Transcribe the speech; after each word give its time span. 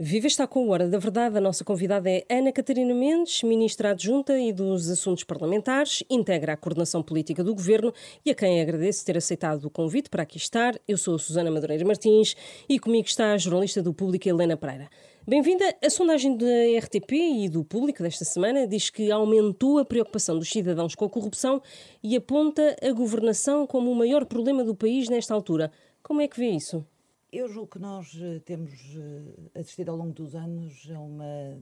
Viva 0.00 0.28
está 0.28 0.46
com 0.46 0.64
o 0.64 0.68
Hora 0.70 0.86
da 0.86 0.96
Verdade. 0.96 1.38
A 1.38 1.40
nossa 1.40 1.64
convidada 1.64 2.08
é 2.08 2.24
Ana 2.30 2.52
Catarina 2.52 2.94
Mendes, 2.94 3.42
ministra 3.42 3.90
adjunta 3.90 4.38
e 4.38 4.52
dos 4.52 4.88
Assuntos 4.88 5.24
Parlamentares, 5.24 6.04
integra 6.08 6.52
a 6.52 6.56
coordenação 6.56 7.02
política 7.02 7.42
do 7.42 7.52
governo 7.52 7.92
e 8.24 8.30
a 8.30 8.34
quem 8.34 8.60
agradeço 8.60 9.04
ter 9.04 9.16
aceitado 9.16 9.64
o 9.64 9.70
convite 9.70 10.08
para 10.08 10.22
aqui 10.22 10.36
estar. 10.36 10.78
Eu 10.86 10.96
sou 10.96 11.16
a 11.16 11.18
Susana 11.18 11.50
Madureira 11.50 11.84
Martins 11.84 12.36
e 12.68 12.78
comigo 12.78 13.08
está 13.08 13.32
a 13.32 13.38
jornalista 13.38 13.82
do 13.82 13.92
Público 13.92 14.28
Helena 14.28 14.56
Pereira. 14.56 14.88
Bem-vinda. 15.26 15.64
A 15.84 15.90
sondagem 15.90 16.36
da 16.36 16.78
RTP 16.78 17.14
e 17.14 17.48
do 17.48 17.64
Público 17.64 18.00
desta 18.00 18.24
semana 18.24 18.68
diz 18.68 18.90
que 18.90 19.10
aumentou 19.10 19.80
a 19.80 19.84
preocupação 19.84 20.38
dos 20.38 20.48
cidadãos 20.48 20.94
com 20.94 21.06
a 21.06 21.10
corrupção 21.10 21.60
e 22.04 22.14
aponta 22.14 22.76
a 22.80 22.92
governação 22.92 23.66
como 23.66 23.90
o 23.90 23.96
maior 23.96 24.24
problema 24.26 24.62
do 24.62 24.76
país 24.76 25.08
nesta 25.08 25.34
altura. 25.34 25.72
Como 26.04 26.20
é 26.20 26.28
que 26.28 26.38
vê 26.38 26.50
isso? 26.50 26.86
Eu 27.30 27.46
julgo 27.46 27.72
que 27.72 27.78
nós 27.78 28.18
eh, 28.18 28.40
temos 28.42 28.72
eh, 28.72 29.60
assistido 29.60 29.90
ao 29.90 29.96
longo 29.98 30.14
dos 30.14 30.34
anos 30.34 30.88
a 30.90 30.98
uma 30.98 31.60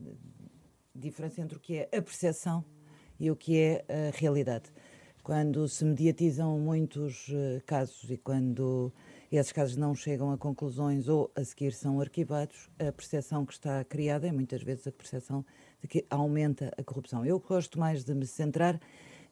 diferença 0.94 1.40
entre 1.40 1.56
o 1.56 1.60
que 1.60 1.78
é 1.78 1.82
a 1.86 2.00
percepção 2.00 2.64
e 3.18 3.32
o 3.32 3.34
que 3.34 3.58
é 3.58 3.84
a 3.88 4.16
realidade. 4.16 4.70
Quando 5.24 5.68
se 5.68 5.84
mediatizam 5.84 6.56
muitos 6.60 7.26
eh, 7.30 7.60
casos 7.66 8.08
e 8.08 8.16
quando 8.16 8.92
esses 9.32 9.50
casos 9.50 9.76
não 9.76 9.92
chegam 9.92 10.30
a 10.30 10.38
conclusões 10.38 11.08
ou 11.08 11.32
a 11.34 11.42
seguir 11.42 11.72
são 11.72 12.00
arquivados, 12.00 12.70
a 12.78 12.92
percepção 12.92 13.44
que 13.44 13.54
está 13.54 13.82
criada 13.82 14.28
é 14.28 14.30
muitas 14.30 14.62
vezes 14.62 14.86
a 14.86 14.92
percepção 14.92 15.44
de 15.82 15.88
que 15.88 16.06
aumenta 16.08 16.72
a 16.78 16.84
corrupção. 16.84 17.26
Eu 17.26 17.40
gosto 17.40 17.76
mais 17.76 18.04
de 18.04 18.14
me 18.14 18.24
centrar 18.24 18.80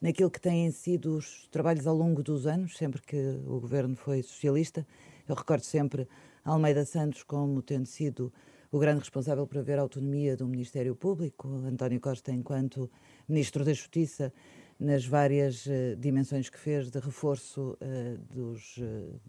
naquilo 0.00 0.32
que 0.32 0.40
têm 0.40 0.68
sido 0.72 1.16
os 1.16 1.46
trabalhos 1.46 1.86
ao 1.86 1.94
longo 1.94 2.24
dos 2.24 2.44
anos, 2.44 2.76
sempre 2.76 3.00
que 3.00 3.38
o 3.46 3.60
governo 3.60 3.94
foi 3.94 4.20
socialista. 4.20 4.84
Eu 5.28 5.34
recordo 5.34 5.62
sempre 5.62 6.06
Almeida 6.44 6.84
Santos 6.84 7.22
como 7.22 7.62
tendo 7.62 7.86
sido 7.86 8.32
o 8.70 8.78
grande 8.78 9.00
responsável 9.00 9.46
por 9.46 9.58
haver 9.58 9.78
autonomia 9.78 10.36
do 10.36 10.46
Ministério 10.46 10.94
Público, 10.94 11.48
António 11.64 12.00
Costa 12.00 12.32
enquanto 12.32 12.90
Ministro 13.28 13.64
da 13.64 13.72
Justiça, 13.72 14.32
nas 14.78 15.06
várias 15.06 15.64
uh, 15.66 15.96
dimensões 15.96 16.50
que 16.50 16.58
fez 16.58 16.90
de 16.90 16.98
reforço 16.98 17.78
uh, 17.80 18.18
dos, 18.34 18.76
uh, 18.78 19.20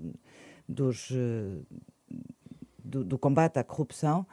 dos 0.68 1.14
do, 2.84 3.04
do, 3.04 3.18
combate 3.18 3.58
à 3.58 3.64
corrupção 3.64 4.28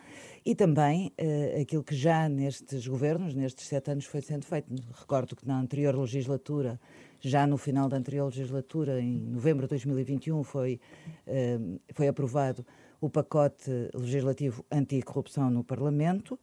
e 0.45 0.55
também 0.55 1.13
aquilo 1.61 1.83
que 1.85 1.95
já 1.95 2.29
nestes 2.29 2.87
governos, 2.87 3.35
nestes 3.35 3.67
sete 3.67 3.91
anos, 3.91 4.05
foi 4.05 4.21
sendo 4.21 4.45
feito. 4.45 4.69
Recordo 4.93 5.35
que 5.37 5.47
na 5.47 5.59
anterior 5.59 5.97
legislatura 5.97 6.79
já 7.23 7.47
no 7.47 7.57
final 7.57 7.89
da 7.89 7.97
anterior 7.97 8.27
legislatura, 8.27 9.01
em 9.01 9.19
novembro 9.21 9.67
de 9.67 9.71
2021, 9.71 10.43
foi, 10.43 10.81
uh, 11.27 11.81
foi 11.95 12.09
aprovado 12.09 12.67
o 13.01 13.09
pacote 13.09 13.71
legislativo 13.95 14.65
anticorrupção 14.71 15.51
no 15.51 15.63
Parlamento 15.65 16.39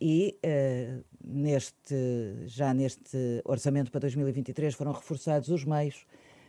e 0.00 0.38
uh, 0.44 1.04
neste, 1.24 1.94
já 2.46 2.74
neste 2.74 3.40
orçamento 3.44 3.90
para 3.90 4.00
2023 4.00 4.74
foram 4.74 4.92
reforçados 4.92 5.48
os 5.48 5.64
meios, 5.64 6.04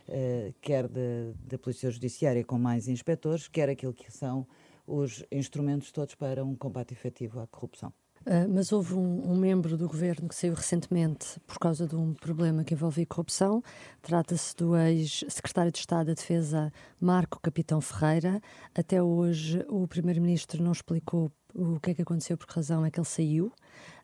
uh, 0.08 0.52
quer 0.60 0.88
da 0.88 1.58
Polícia 1.58 1.90
Judiciária 1.90 2.44
com 2.44 2.58
mais 2.58 2.88
inspectores, 2.88 3.46
quer 3.46 3.68
aquilo 3.68 3.94
que 3.94 4.12
são 4.12 4.46
os 4.86 5.24
instrumentos 5.30 5.90
todos 5.92 6.14
para 6.14 6.44
um 6.44 6.54
combate 6.54 6.92
efetivo 6.92 7.40
à 7.40 7.46
corrupção. 7.46 7.92
Uh, 8.26 8.48
mas 8.52 8.72
houve 8.72 8.92
um, 8.94 9.30
um, 9.30 9.36
membro 9.36 9.76
do 9.76 9.86
governo 9.86 10.28
que 10.28 10.34
saiu 10.34 10.52
recentemente 10.52 11.38
por 11.46 11.60
causa 11.60 11.86
de 11.86 11.94
um 11.94 12.12
problema 12.12 12.64
que 12.64 12.74
envolvia 12.74 13.06
corrupção. 13.06 13.62
Trata-se 14.02 14.56
do 14.56 14.76
ex-secretário 14.76 15.70
de 15.70 15.78
Estado 15.78 16.08
da 16.08 16.14
Defesa, 16.14 16.72
Marco 17.00 17.38
Capitão 17.40 17.80
Ferreira. 17.80 18.40
Até 18.74 19.00
hoje, 19.00 19.64
o 19.68 19.86
primeiro-ministro 19.86 20.60
não 20.60 20.72
explicou 20.72 21.30
o 21.54 21.78
que 21.78 21.92
é 21.92 21.94
que 21.94 22.02
aconteceu, 22.02 22.36
por 22.36 22.48
que 22.48 22.54
razão 22.56 22.84
é 22.84 22.90
que 22.90 22.98
ele 22.98 23.06
saiu. 23.06 23.46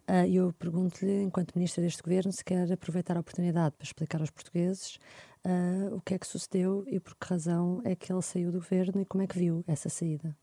Uh, 0.09 0.27
eu 0.33 0.53
pergunto-lhe, 0.53 1.23
enquanto 1.23 1.57
ministra 1.57 1.83
deste 1.83 2.01
governo, 2.01 2.31
se 2.31 2.45
quer 2.45 2.71
aproveitar 2.71 3.17
a 3.17 3.21
oportunidade 3.21 3.75
para 3.77 3.85
explicar 3.85 4.21
aos 4.21 4.31
portugueses 4.31 5.01
uh, 5.45 5.97
o 5.97 6.01
que 6.01 6.15
é 6.15 6.19
que 6.19 6.29
sucedeu 6.29 6.85
e 6.87 7.01
por 7.01 7.17
que 7.17 7.27
razão 7.27 7.81
é 7.85 7.97
que 7.97 8.13
ele 8.13 8.23
saiu 8.23 8.53
do 8.53 8.59
governo 8.59 9.01
e 9.01 9.05
como 9.05 9.25
é 9.25 9.27
que 9.27 9.37
viu 9.37 9.65
essa 9.67 9.89
saída 9.89 10.37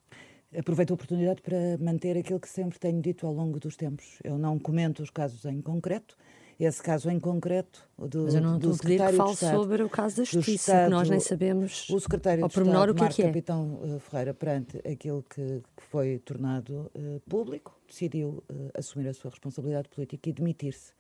aproveito 0.58 0.92
a 0.92 0.94
oportunidade 0.94 1.42
para 1.42 1.78
manter 1.80 2.18
aquilo 2.18 2.40
que 2.40 2.50
sempre 2.50 2.80
tenho 2.80 3.02
dito 3.02 3.26
ao 3.26 3.34
longo 3.34 3.60
dos 3.60 3.76
tempos. 3.76 4.20
Eu 4.24 4.38
não 4.38 4.58
comento 4.58 5.04
os 5.04 5.10
casos 5.10 5.46
em 5.46 5.62
concreto. 5.62 6.16
Esse 6.60 6.84
caso 6.84 7.10
em 7.10 7.18
concreto 7.18 7.88
do, 7.98 8.24
Mas 8.24 8.36
eu 8.36 8.42
não 8.42 8.60
do 8.60 8.72
estou 8.72 9.06
a 9.06 9.10
que 9.10 9.16
fale 9.16 9.36
sobre 9.36 9.82
o 9.82 9.90
caso 9.90 10.18
da 10.18 10.24
Justiça, 10.26 10.72
Estado, 10.74 10.84
que 10.84 10.90
nós 10.90 11.10
nem 11.10 11.20
sabemos 11.22 11.90
o 11.90 11.98
secretário 12.02 12.44
ao 12.44 12.50
pormenor 12.50 12.90
o 12.90 12.96
que, 12.96 13.02
é 13.02 13.08
que 13.08 13.22
é. 13.22 13.26
Capitão 13.28 13.80
uh, 13.82 14.00
Ferreira, 14.00 14.34
perante 14.34 14.78
aquilo 14.80 15.24
que, 15.24 15.62
que 15.78 15.84
foi 15.90 16.20
tornado 16.20 16.92
uh, 16.94 17.22
público, 17.30 17.80
decidiu 17.88 18.44
uh, 18.52 18.72
assumir 18.78 19.08
a 19.08 19.14
sua 19.14 19.32
responsabilidade 19.32 19.88
política 19.88 20.30
e 20.30 20.34
demitir-se 20.34 20.92
eh, 20.92 20.99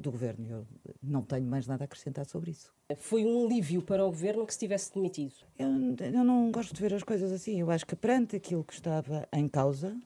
do 0.00 0.10
governo. 0.10 0.46
Eu 0.48 0.66
não 1.02 1.22
tenho 1.22 1.46
mais 1.46 1.66
nada 1.66 1.84
a 1.84 1.86
acrescentar 1.86 2.26
sobre 2.26 2.50
isso. 2.50 2.72
Foi 2.96 3.24
um 3.24 3.46
alívio 3.46 3.82
para 3.82 4.04
o 4.04 4.10
governo 4.10 4.46
que 4.46 4.52
se 4.52 4.60
tivesse 4.60 4.94
demitido? 4.94 5.34
Eu, 5.58 5.68
eu 5.68 6.24
não 6.24 6.50
gosto 6.50 6.74
de 6.74 6.80
ver 6.80 6.94
as 6.94 7.02
coisas 7.02 7.32
assim. 7.32 7.60
Eu 7.60 7.70
acho 7.70 7.86
que 7.86 7.96
perante 7.96 8.36
aquilo 8.36 8.62
que 8.64 8.74
estava 8.74 9.28
em 9.32 9.48
causa, 9.48 9.96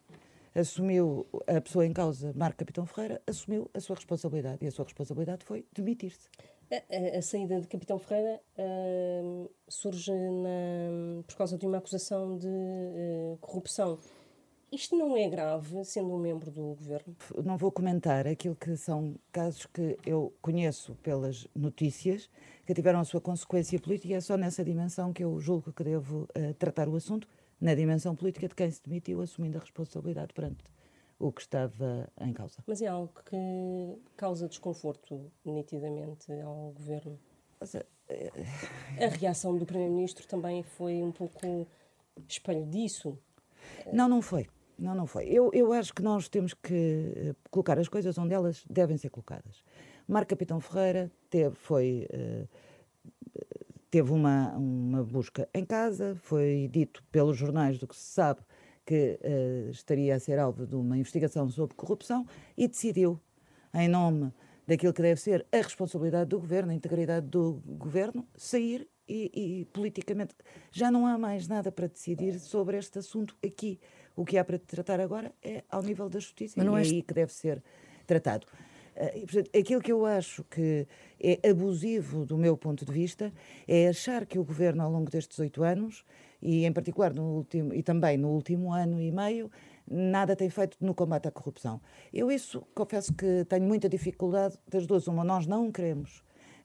assumiu 0.59 1.27
a 1.47 1.61
pessoa 1.61 1.87
em 1.87 1.93
causa, 1.93 2.33
Marco 2.35 2.59
Capitão 2.59 2.87
Ferreira, 2.87 3.21
assumiu 3.27 3.71
a 3.75 3.81
sua 3.81 3.97
responsabilidade 3.97 4.65
e 4.65 4.69
a 4.69 4.71
sua 4.71 4.85
responsabilidade 4.85 5.45
foi 5.45 5.67
demitir-se. 5.73 6.29
A, 6.71 6.77
a, 6.77 7.19
a, 7.19 7.23
saída 7.23 7.61
de 7.61 7.69
Capitão 7.69 7.99
Ferreira 7.99 8.41
uh, 8.59 9.51
surge 9.69 10.11
na, 10.13 11.23
por 11.27 11.37
causa 11.37 11.57
de 11.57 11.67
uma 11.67 11.79
acusação 11.79 12.37
de 12.39 12.49
uh, 12.49 13.39
corrupção. 13.41 13.99
Isto 14.73 14.97
não 14.97 15.17
é 15.17 15.29
grave, 15.29 15.85
sendo 15.85 16.13
um 16.13 16.19
membro 16.19 16.51
do 16.51 16.75
governo? 16.75 17.17
Não 17.45 17.57
vou 17.57 17.71
comentar 17.71 18.27
aquilo 18.27 18.57
que 18.57 18.77
são 18.77 19.15
casos 19.31 19.67
que 19.67 19.97
eu 20.05 20.33
conheço 20.43 20.95
pelas 20.97 21.47
notícias, 21.55 22.29
que 22.67 22.75
tiveram 22.75 23.01
a 23.01 23.05
sua 23.05 23.21
consequência 23.21 23.79
política, 23.79 24.13
e 24.13 24.17
é 24.17 24.21
só 24.21 24.37
nessa 24.37 24.65
dimensão 24.65 25.13
que 25.13 25.23
eu 25.23 25.39
julgo 25.39 25.73
que 25.73 25.85
devo 25.85 26.29
uh, 26.37 26.55
tratar 26.55 26.89
o 26.89 26.97
assunto, 26.97 27.29
na 27.61 27.75
dimensão 27.75 28.15
política 28.15 28.49
de 28.49 28.55
quem 28.55 28.71
se 28.71 28.83
demitiu, 28.83 29.21
assumindo 29.21 29.57
a 29.57 29.61
responsabilidade 29.61 30.35
perante 30.35 30.65
o 31.19 31.33
que 31.33 31.41
estava 31.41 32.09
em 32.21 32.33
causa. 32.33 32.59
Mas 32.67 32.83
é 32.83 32.87
algo 32.87 33.13
que 33.25 33.99
causa 34.17 34.49
desconforto, 34.49 35.31
nitidamente, 35.45 36.31
ao 36.43 36.73
governo. 36.73 37.19
Seja, 37.63 37.87
é... 38.09 38.31
A 39.05 39.09
reação 39.09 39.57
do 39.57 39.65
Primeiro-Ministro 39.65 40.27
também 40.27 40.63
foi 40.63 41.03
um 41.03 41.13
pouco 41.13 41.67
espelho 42.29 42.67
disso. 42.67 43.19
Não, 43.93 44.09
não 44.09 44.21
foi. 44.23 44.47
Não, 44.79 44.95
não 44.95 45.07
foi. 45.07 45.25
Eu, 45.25 45.51
eu 45.55 45.73
acho 45.73 45.95
que 45.95 46.03
nós 46.03 46.29
temos 46.29 46.53
que 46.53 47.13
eh, 47.17 47.35
colocar 47.51 47.79
as 47.79 47.89
coisas 47.89 48.19
onde 48.19 48.35
elas 48.35 48.65
devem 48.69 48.97
ser 48.99 49.09
colocadas. 49.09 49.63
Marco 50.07 50.29
Capitão 50.29 50.61
Ferreira 50.61 51.11
teve, 51.31 51.55
foi, 51.57 52.07
uh, 52.13 52.49
teve 53.91 54.13
uma, 54.13 54.51
uma 54.57 55.03
busca 55.03 55.49
em 55.53 55.65
casa, 55.65 56.15
foi 56.23 56.69
dito 56.71 57.03
pelos 57.11 57.37
jornais 57.37 57.79
do 57.79 57.89
que 57.89 57.97
se 57.97 58.13
sabe 58.13 58.41
que 58.85 59.19
uh, 59.21 59.71
estaria 59.71 60.15
a 60.15 60.21
ser 60.21 60.39
alvo 60.39 60.65
de 60.67 60.77
uma 60.77 60.97
investigação 60.97 61.49
sobre 61.49 61.75
corrupção 61.75 62.25
e 62.57 62.69
decidiu, 62.69 63.21
em 63.75 63.89
nome 63.89 64.33
daquilo 64.67 64.93
que 64.93 65.03
deve 65.03 65.21
ser 65.21 65.45
a 65.51 65.57
responsabilidade 65.57 66.31
do 66.31 66.39
governo, 66.39 66.71
a 66.71 66.75
integridade 66.75 67.27
do 67.27 67.61
governo, 67.67 68.27
sair 68.37 68.87
e, 69.09 69.61
e 69.61 69.65
politicamente 69.67 70.35
já 70.71 70.91
não 70.91 71.07
há 71.07 71.17
mais 71.19 71.47
nada 71.49 71.71
para 71.71 71.87
decidir 71.87 72.39
sobre 72.39 72.77
este 72.77 72.99
assunto 72.99 73.37
aqui. 73.45 73.79
O 74.15 74.25
que 74.25 74.39
há 74.39 74.45
para 74.45 74.59
tratar 74.59 75.01
agora 75.01 75.33
é 75.43 75.63
ao 75.71 75.83
nível 75.83 76.09
da 76.09 76.19
justiça 76.19 76.63
e 76.63 76.67
é 76.67 76.71
aí 76.71 77.03
que 77.03 77.15
deve 77.15 77.33
ser 77.33 77.63
tratado. 78.07 78.47
Uh, 78.97 79.21
portanto, 79.27 79.51
aquilo 79.55 79.81
que 79.83 79.93
eu 79.93 80.07
acho 80.07 80.43
que 80.45 80.87
é 81.21 81.51
abusivo 81.51 82.25
do 82.25 82.39
meu 82.39 82.57
ponto 82.57 82.85
de 82.85 82.93
vista 82.93 83.31
é 83.69 83.89
achar 83.89 84.25
que 84.25 84.39
o 84.39 84.45
governo, 84.45 84.83
ao 84.83 84.91
longo 84.91 85.11
destes 85.11 85.39
oito 85.39 85.63
anos, 85.63 86.03
e 86.41 86.65
em 86.65 86.73
particular 86.73 87.13
no 87.13 87.25
último, 87.37 87.75
e 87.75 87.83
também 87.83 88.17
no 88.17 88.29
último 88.31 88.73
ano 88.73 89.01
e 89.01 89.13
meio, 89.13 89.51
nada 89.87 90.35
tem 90.35 90.49
feito 90.49 90.79
no 90.81 90.95
combate 90.95 91.29
à 91.29 91.31
corrupção. 91.31 91.81
Eu 92.13 92.31
isso 92.31 92.63
confesso 92.75 93.13
que 93.13 93.45
tenho 93.49 93.67
muita 93.67 93.89
dificuldade 93.89 94.59
das 94.67 94.87
duas. 94.87 95.07
Uma, 95.07 95.25
nós 95.25 95.47
não 95.47 95.71
queremos 95.71 96.23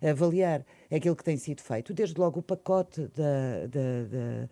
avaliar 0.09 0.65
aquilo 0.91 1.15
que 1.15 1.23
tem 1.23 1.37
sido 1.37 1.61
feito, 1.61 1.93
desde 1.93 2.19
logo 2.19 2.39
o 2.39 2.43
pacote, 2.43 3.01
da, 3.15 3.67
da, 3.67 4.03
da 4.09 4.49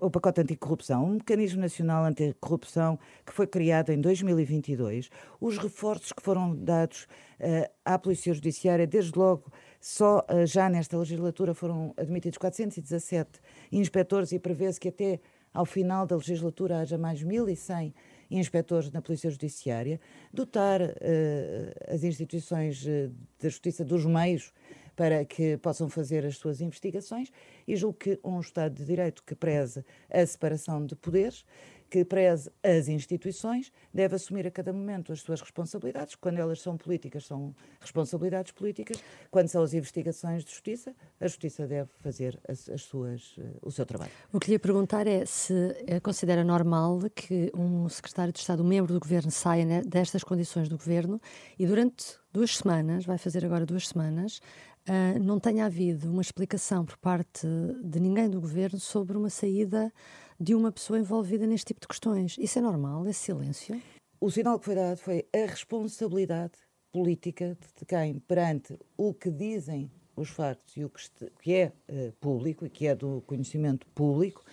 o, 0.00 0.10
pacote 0.10 0.40
anticorrupção, 0.40 1.04
um 1.04 1.14
mecanismo 1.14 1.60
nacional 1.60 2.04
anticorrupção 2.04 2.98
que 3.26 3.32
foi 3.32 3.46
criado 3.46 3.90
em 3.90 4.00
2022, 4.00 5.08
os 5.40 5.58
reforços 5.58 6.12
que 6.12 6.22
foram 6.22 6.54
dados 6.54 7.04
uh, 7.40 7.70
à 7.84 7.98
Polícia 7.98 8.32
Judiciária, 8.32 8.86
desde 8.86 9.18
logo 9.18 9.50
só 9.80 10.18
uh, 10.20 10.46
já 10.46 10.68
nesta 10.68 10.96
legislatura 10.96 11.54
foram 11.54 11.94
admitidos 11.96 12.38
417 12.38 13.40
inspectores 13.72 14.30
e 14.32 14.38
prevê-se 14.38 14.78
que 14.78 14.88
até 14.88 15.20
ao 15.52 15.66
final 15.66 16.06
da 16.06 16.16
legislatura 16.16 16.78
haja 16.78 16.96
mais 16.96 17.22
1.100 17.22 17.92
inspectores 18.30 18.90
na 18.90 19.02
Polícia 19.02 19.28
Judiciária, 19.28 20.00
dotar 20.32 20.80
uh, 20.80 20.92
as 21.88 22.04
instituições 22.04 22.86
da 23.38 23.48
Justiça 23.48 23.84
dos 23.84 24.06
meios 24.06 24.52
para 24.94 25.24
que 25.24 25.56
possam 25.58 25.88
fazer 25.88 26.24
as 26.24 26.36
suas 26.36 26.60
investigações 26.60 27.30
e 27.66 27.76
julgo 27.76 27.98
que 27.98 28.20
um 28.24 28.40
Estado 28.40 28.74
de 28.74 28.84
Direito 28.84 29.22
que 29.24 29.34
preze 29.34 29.84
a 30.10 30.24
separação 30.26 30.84
de 30.84 30.94
poderes, 30.94 31.44
que 31.92 32.06
preze 32.06 32.50
as 32.62 32.88
instituições, 32.88 33.70
deve 33.92 34.16
assumir 34.16 34.46
a 34.46 34.50
cada 34.50 34.72
momento 34.72 35.12
as 35.12 35.20
suas 35.20 35.42
responsabilidades. 35.42 36.14
Quando 36.14 36.38
elas 36.38 36.58
são 36.58 36.74
políticas, 36.74 37.26
são 37.26 37.54
responsabilidades 37.78 38.50
políticas. 38.50 38.96
Quando 39.30 39.48
são 39.48 39.62
as 39.62 39.74
investigações 39.74 40.42
de 40.42 40.50
justiça, 40.50 40.94
a 41.20 41.26
justiça 41.26 41.66
deve 41.66 41.90
fazer 42.00 42.40
as, 42.48 42.66
as 42.70 42.80
suas, 42.80 43.36
uh, 43.36 43.42
o 43.60 43.70
seu 43.70 43.84
trabalho. 43.84 44.10
O 44.32 44.40
que 44.40 44.46
lhe 44.46 44.54
ia 44.54 44.58
perguntar 44.58 45.06
é 45.06 45.26
se 45.26 45.52
eh, 45.86 46.00
considera 46.00 46.42
normal 46.42 46.98
que 47.14 47.52
um 47.54 47.86
secretário 47.90 48.32
de 48.32 48.38
Estado, 48.38 48.62
um 48.62 48.66
membro 48.66 48.94
do 48.94 48.98
governo, 48.98 49.30
saia 49.30 49.82
destas 49.82 50.24
condições 50.24 50.70
do 50.70 50.78
governo 50.78 51.20
e 51.58 51.66
durante 51.66 52.16
duas 52.32 52.56
semanas, 52.56 53.04
vai 53.04 53.18
fazer 53.18 53.44
agora 53.44 53.66
duas 53.66 53.88
semanas, 53.88 54.40
uh, 54.88 55.18
não 55.22 55.38
tenha 55.38 55.66
havido 55.66 56.10
uma 56.10 56.22
explicação 56.22 56.84
por 56.84 56.96
parte 56.96 57.46
de 57.82 58.00
ninguém 58.00 58.28
do 58.28 58.40
governo 58.40 58.78
sobre 58.78 59.16
uma 59.16 59.30
saída 59.30 59.92
de 60.38 60.54
uma 60.54 60.72
pessoa 60.72 60.98
envolvida 60.98 61.46
neste 61.46 61.66
tipo 61.66 61.80
de 61.80 61.88
questões. 61.88 62.36
Isso 62.38 62.58
é 62.58 62.62
normal, 62.62 63.06
esse 63.06 63.20
silêncio? 63.20 63.80
O 64.20 64.30
sinal 64.30 64.58
que 64.58 64.64
foi 64.64 64.74
dado 64.74 64.96
foi 64.96 65.26
a 65.34 65.46
responsabilidade 65.46 66.58
política 66.92 67.56
de 67.78 67.84
quem, 67.86 68.18
perante 68.20 68.78
o 68.96 69.14
que 69.14 69.30
dizem 69.30 69.90
os 70.14 70.28
factos 70.28 70.76
e 70.76 70.84
o 70.84 70.90
que, 70.90 71.02
que 71.40 71.54
é 71.54 71.72
uh, 71.88 72.12
público 72.20 72.66
e 72.66 72.70
que 72.70 72.86
é 72.86 72.94
do 72.94 73.22
conhecimento 73.26 73.86
público, 73.88 74.44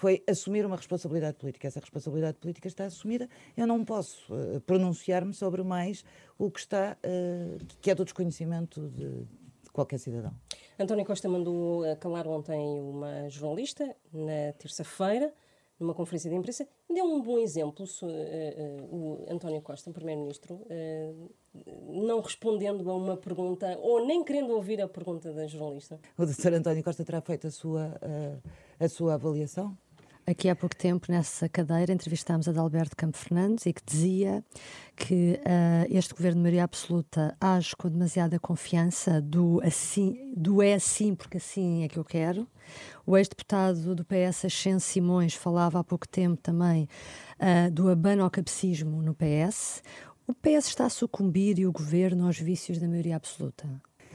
foi 0.00 0.22
assumir 0.26 0.64
uma 0.64 0.76
responsabilidade 0.76 1.36
política. 1.36 1.68
Essa 1.68 1.78
responsabilidade 1.78 2.38
política 2.38 2.66
está 2.66 2.86
assumida. 2.86 3.28
Eu 3.54 3.66
não 3.66 3.84
posso 3.84 4.34
uh, 4.34 4.58
pronunciar-me 4.62 5.34
sobre 5.34 5.62
mais 5.62 6.02
o 6.38 6.50
que 6.50 6.60
está, 6.60 6.96
uh, 7.04 7.66
que 7.82 7.90
é 7.90 7.94
do 7.94 8.04
desconhecimento 8.04 8.88
de, 8.88 9.06
de 9.06 9.39
qualquer 9.72 9.98
cidadão. 9.98 10.32
António 10.78 11.04
Costa 11.04 11.28
mandou 11.28 11.82
calar 11.98 12.26
ontem 12.26 12.80
uma 12.80 13.28
jornalista, 13.28 13.94
na 14.12 14.52
terça-feira, 14.58 15.32
numa 15.80 15.94
conferência 15.94 16.28
de 16.28 16.36
imprensa. 16.36 16.68
Deu 16.92 17.06
um 17.06 17.22
bom 17.22 17.38
exemplo, 17.38 17.86
uh, 18.02 18.06
uh, 18.06 18.94
o 18.94 19.26
António 19.30 19.62
Costa, 19.62 19.90
primeiro-ministro, 19.90 20.54
uh, 20.54 21.30
não 21.88 22.20
respondendo 22.20 22.88
a 22.90 22.94
uma 22.94 23.16
pergunta 23.16 23.78
ou 23.80 24.04
nem 24.06 24.22
querendo 24.22 24.52
ouvir 24.52 24.80
a 24.82 24.86
pergunta 24.86 25.32
da 25.32 25.46
jornalista. 25.46 25.98
O 26.18 26.26
doutor 26.26 26.52
António 26.52 26.84
Costa 26.84 27.02
terá 27.02 27.20
feito 27.22 27.46
a 27.46 27.50
sua, 27.50 27.98
a 28.78 28.88
sua 28.88 29.14
avaliação? 29.14 29.76
Aqui 30.26 30.48
há 30.48 30.54
pouco 30.54 30.76
tempo, 30.76 31.06
nessa 31.10 31.48
cadeira, 31.48 31.92
entrevistámos 31.92 32.46
a 32.46 32.52
Dalberto 32.52 32.94
Campo 32.96 33.16
Fernandes 33.16 33.66
e 33.66 33.72
que 33.72 33.82
dizia 33.84 34.44
que 34.94 35.40
uh, 35.40 35.86
este 35.90 36.14
governo 36.14 36.36
de 36.36 36.42
maioria 36.42 36.64
absoluta 36.64 37.36
age 37.40 37.74
com 37.74 37.88
demasiada 37.88 38.38
confiança 38.38 39.20
do, 39.20 39.60
assim, 39.64 40.32
do 40.36 40.62
é 40.62 40.74
assim 40.74 41.14
porque 41.14 41.38
assim 41.38 41.82
é 41.84 41.88
que 41.88 41.98
eu 41.98 42.04
quero. 42.04 42.46
O 43.04 43.16
ex-deputado 43.16 43.94
do 43.94 44.04
PS, 44.04 44.44
Ascenso 44.44 44.86
Simões, 44.86 45.34
falava 45.34 45.80
há 45.80 45.84
pouco 45.84 46.06
tempo 46.06 46.40
também 46.40 46.88
uh, 47.40 47.70
do 47.70 47.88
abano 47.88 48.30
no 49.02 49.14
PS. 49.14 49.82
O 50.28 50.34
PS 50.34 50.68
está 50.68 50.86
a 50.86 50.90
sucumbir 50.90 51.58
e 51.58 51.66
o 51.66 51.72
governo 51.72 52.26
aos 52.26 52.38
vícios 52.38 52.78
da 52.78 52.86
maioria 52.86 53.16
absoluta? 53.16 53.68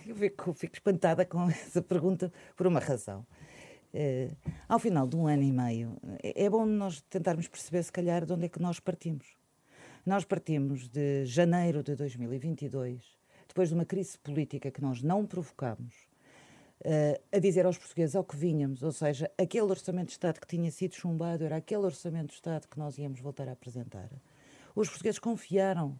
Eu 0.07 0.15
fico 0.15 0.55
espantada 0.71 1.25
com 1.25 1.49
essa 1.49 1.81
pergunta 1.81 2.31
por 2.55 2.67
uma 2.67 2.79
razão. 2.79 3.25
Uh, 3.95 4.35
ao 4.67 4.77
final 4.77 5.07
de 5.07 5.15
um 5.15 5.25
ano 5.25 5.41
e 5.41 5.53
meio, 5.53 5.97
é, 6.21 6.43
é 6.43 6.49
bom 6.49 6.65
nós 6.65 6.99
tentarmos 7.09 7.47
perceber, 7.47 7.81
se 7.81 7.93
calhar, 7.93 8.25
de 8.25 8.33
onde 8.33 8.43
é 8.43 8.49
que 8.49 8.61
nós 8.61 8.77
partimos. 8.77 9.25
Nós 10.05 10.25
partimos 10.25 10.89
de 10.89 11.23
janeiro 11.23 11.81
de 11.81 11.95
2022, 11.95 13.01
depois 13.47 13.69
de 13.69 13.75
uma 13.75 13.85
crise 13.85 14.19
política 14.19 14.69
que 14.69 14.81
nós 14.81 15.01
não 15.01 15.25
provocamos, 15.25 15.93
uh, 16.81 17.21
a 17.31 17.39
dizer 17.39 17.65
aos 17.65 17.77
portugueses 17.77 18.17
ao 18.17 18.25
que 18.25 18.35
vinhamos, 18.35 18.83
ou 18.83 18.91
seja, 18.91 19.31
aquele 19.37 19.63
orçamento 19.67 20.07
de 20.07 20.11
Estado 20.11 20.41
que 20.41 20.47
tinha 20.47 20.69
sido 20.71 20.93
chumbado 20.93 21.45
era 21.45 21.55
aquele 21.55 21.85
orçamento 21.85 22.27
de 22.27 22.33
Estado 22.33 22.67
que 22.67 22.77
nós 22.77 22.97
íamos 22.97 23.21
voltar 23.21 23.47
a 23.47 23.53
apresentar. 23.53 24.09
Os 24.75 24.89
portugueses 24.89 25.19
confiaram 25.19 25.97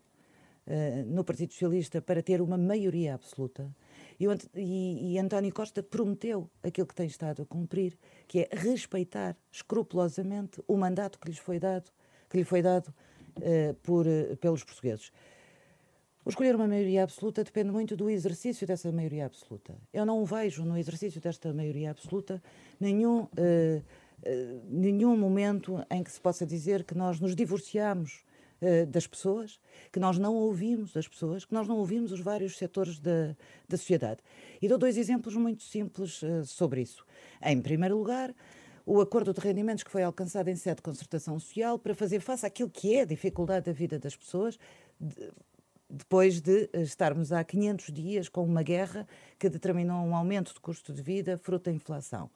uh, 0.68 1.06
no 1.08 1.24
Partido 1.24 1.54
Socialista 1.54 2.02
para 2.02 2.22
ter 2.22 2.42
uma 2.42 2.58
maioria 2.58 3.16
absoluta 3.16 3.74
e, 4.20 4.26
e, 4.56 5.14
e 5.14 5.20
António 5.20 5.54
Costa 5.54 5.84
prometeu 5.84 6.50
aquilo 6.64 6.88
que 6.88 6.96
tem 6.96 7.08
estado 7.08 7.42
a 7.42 7.46
cumprir, 7.46 7.98
que 8.28 8.40
é 8.40 8.50
respeitar 8.52 9.36
escrupulosamente 9.52 10.62
o 10.68 10.78
mandato 10.78 11.20
que 11.20 11.28
lhes 11.28 11.38
foi 11.38 11.60
dado, 11.60 11.92
que 12.30 12.38
lhe 12.38 12.44
foi 12.44 12.62
dado 12.62 12.88
uh, 12.88 13.74
por, 13.84 14.06
uh, 14.08 14.38
pelos 14.38 14.64
portugueses. 14.64 15.12
O 16.24 16.30
escolher 16.30 16.56
uma 16.56 16.68
maioria 16.68 17.04
absoluta 17.04 17.44
depende 17.44 17.72
muito 17.72 17.96
do 17.96 18.10
exercício 18.10 18.66
dessa 18.66 18.92
maioria 18.92 19.28
absoluta. 19.28 19.76
Eu 19.94 20.06
não 20.06 20.26
vejo 20.26 20.66
no 20.66 20.76
exercício 20.76 21.22
desta 21.22 21.54
maioria 21.54 21.92
absoluta 21.92 22.42
nenhum, 22.80 23.24
uh, 23.24 23.84
nenhum 24.68 25.16
momento 25.16 25.86
em 25.92 26.04
que 26.04 26.12
se 26.12 26.20
possa 26.20 26.46
dizer 26.46 26.84
que 26.84 26.96
nós 26.96 27.20
nos 27.20 27.36
divorciamos 27.36 28.24
uh, 28.62 28.86
das 28.86 29.08
pessoas, 29.08 29.60
que 29.92 30.00
nós 30.00 30.18
não 30.18 30.34
ouvimos 30.36 30.96
as 30.96 31.08
pessoas, 31.08 31.46
que 31.46 31.54
nós 31.54 31.68
não 31.68 31.78
ouvimos 31.78 32.12
os 32.12 32.20
vários 32.20 32.58
setores 32.58 33.00
da, 33.00 33.36
da 33.68 33.78
sociedade. 33.78 34.22
E 34.62 34.68
dou 34.68 34.78
dois 34.78 34.98
exemplos 34.98 35.36
muito 35.36 35.64
simples 35.64 36.22
uh, 36.22 36.46
sobre 36.46 36.82
isso. 36.82 37.06
Em 37.42 37.62
primeiro 37.62 37.98
lugar, 37.98 38.34
o 38.86 39.02
acordo 39.02 39.34
de 39.34 39.40
rendimentos 39.40 39.84
que 39.84 39.92
foi 39.92 40.04
alcançado 40.04 40.48
em 40.48 40.56
sede 40.56 40.78
de 40.78 40.84
concertação 40.84 41.40
social 41.40 41.80
para 41.80 41.96
fazer 41.96 42.20
face 42.20 42.46
àquilo 42.46 42.70
que 42.70 42.96
é 42.96 43.02
a 43.02 43.06
dificuldade 43.06 43.66
da 43.66 43.72
vida 43.72 43.98
das 43.98 44.16
pessoas. 44.16 44.60
De, 45.00 45.32
depois 45.90 46.42
de 46.42 46.70
eh, 46.74 46.82
estarmos 46.82 47.32
há 47.32 47.44
500 47.44 47.94
dias 47.94 48.28
com 48.28 48.44
uma 48.44 48.64
guerra 48.64 49.08
que 49.38 49.48
determinou 49.48 50.04
um 50.04 50.16
aumento 50.16 50.54
de 50.54 50.60
custo 50.60 50.92
de 50.92 51.02
vida 51.02 51.38
fruto 51.38 51.70
da 51.70 51.72
inflação. 51.72 52.30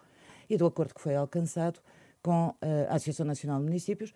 E 0.49 0.55
do 0.55 0.65
acordo 0.65 0.93
que 0.93 1.01
foi 1.01 1.15
alcançado 1.15 1.79
com 2.21 2.53
a 2.89 2.95
Associação 2.95 3.25
Nacional 3.25 3.59
de 3.59 3.65
Municípios, 3.65 4.13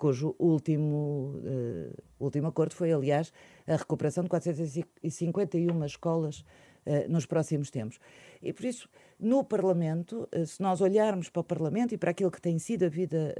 cujo 0.00 0.34
último, 0.38 1.34
uh, 1.44 2.02
último 2.18 2.48
acordo 2.48 2.74
foi, 2.74 2.90
aliás, 2.90 3.30
a 3.66 3.76
recuperação 3.76 4.24
de 4.24 4.30
451 4.30 5.84
escolas 5.84 6.40
uh, 6.40 7.06
nos 7.06 7.26
próximos 7.26 7.70
tempos. 7.70 7.98
E 8.42 8.50
por 8.50 8.64
isso, 8.64 8.88
no 9.18 9.44
Parlamento, 9.44 10.26
uh, 10.34 10.46
se 10.46 10.62
nós 10.62 10.80
olharmos 10.80 11.28
para 11.28 11.40
o 11.40 11.44
Parlamento 11.44 11.94
e 11.94 11.98
para 11.98 12.12
aquilo 12.12 12.30
que 12.30 12.40
tem 12.40 12.58
sido 12.58 12.86
a 12.86 12.88
vida 12.88 13.34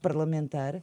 parlamentar, 0.00 0.82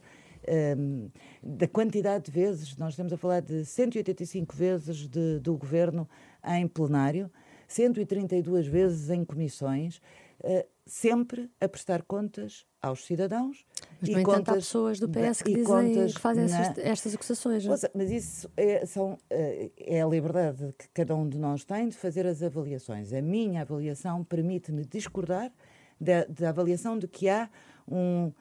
um, 0.78 1.10
da 1.42 1.66
quantidade 1.66 2.26
de 2.26 2.30
vezes, 2.30 2.76
nós 2.76 2.92
estamos 2.92 3.12
a 3.12 3.16
falar 3.16 3.40
de 3.40 3.64
185 3.64 4.54
vezes 4.54 5.08
de, 5.08 5.40
do 5.40 5.56
governo 5.56 6.08
em 6.44 6.68
plenário, 6.68 7.28
132 7.66 8.68
vezes 8.68 9.10
em 9.10 9.24
comissões, 9.24 10.00
uh, 10.44 10.75
sempre 10.86 11.50
a 11.60 11.68
prestar 11.68 12.02
contas 12.02 12.64
aos 12.80 13.04
cidadãos. 13.04 13.66
Mas, 14.00 14.10
no 14.10 14.20
entanto, 14.20 14.50
há 14.50 14.54
pessoas 14.54 15.00
do 15.00 15.08
PS 15.08 15.42
que, 15.42 15.50
dizem, 15.50 15.64
contas, 15.64 16.14
que 16.14 16.20
fazem 16.20 16.46
na... 16.46 16.74
estas 16.78 17.14
acusações. 17.14 17.64
Não? 17.64 17.74
Mas 17.94 18.10
isso 18.10 18.50
é, 18.56 18.86
são, 18.86 19.18
eh, 19.28 19.70
é 19.76 20.02
a 20.02 20.06
liberdade 20.06 20.72
que 20.78 20.88
cada 20.90 21.14
um 21.16 21.28
de 21.28 21.38
nós 21.38 21.64
tem 21.64 21.88
de 21.88 21.96
fazer 21.96 22.24
as 22.26 22.42
avaliações. 22.42 23.12
A 23.12 23.20
minha 23.20 23.62
avaliação 23.62 24.22
permite-me 24.22 24.84
discordar 24.84 25.52
da, 26.00 26.24
da 26.24 26.50
avaliação 26.50 26.96
de 26.96 27.08
que 27.08 27.28
há 27.28 27.50
um 27.88 28.32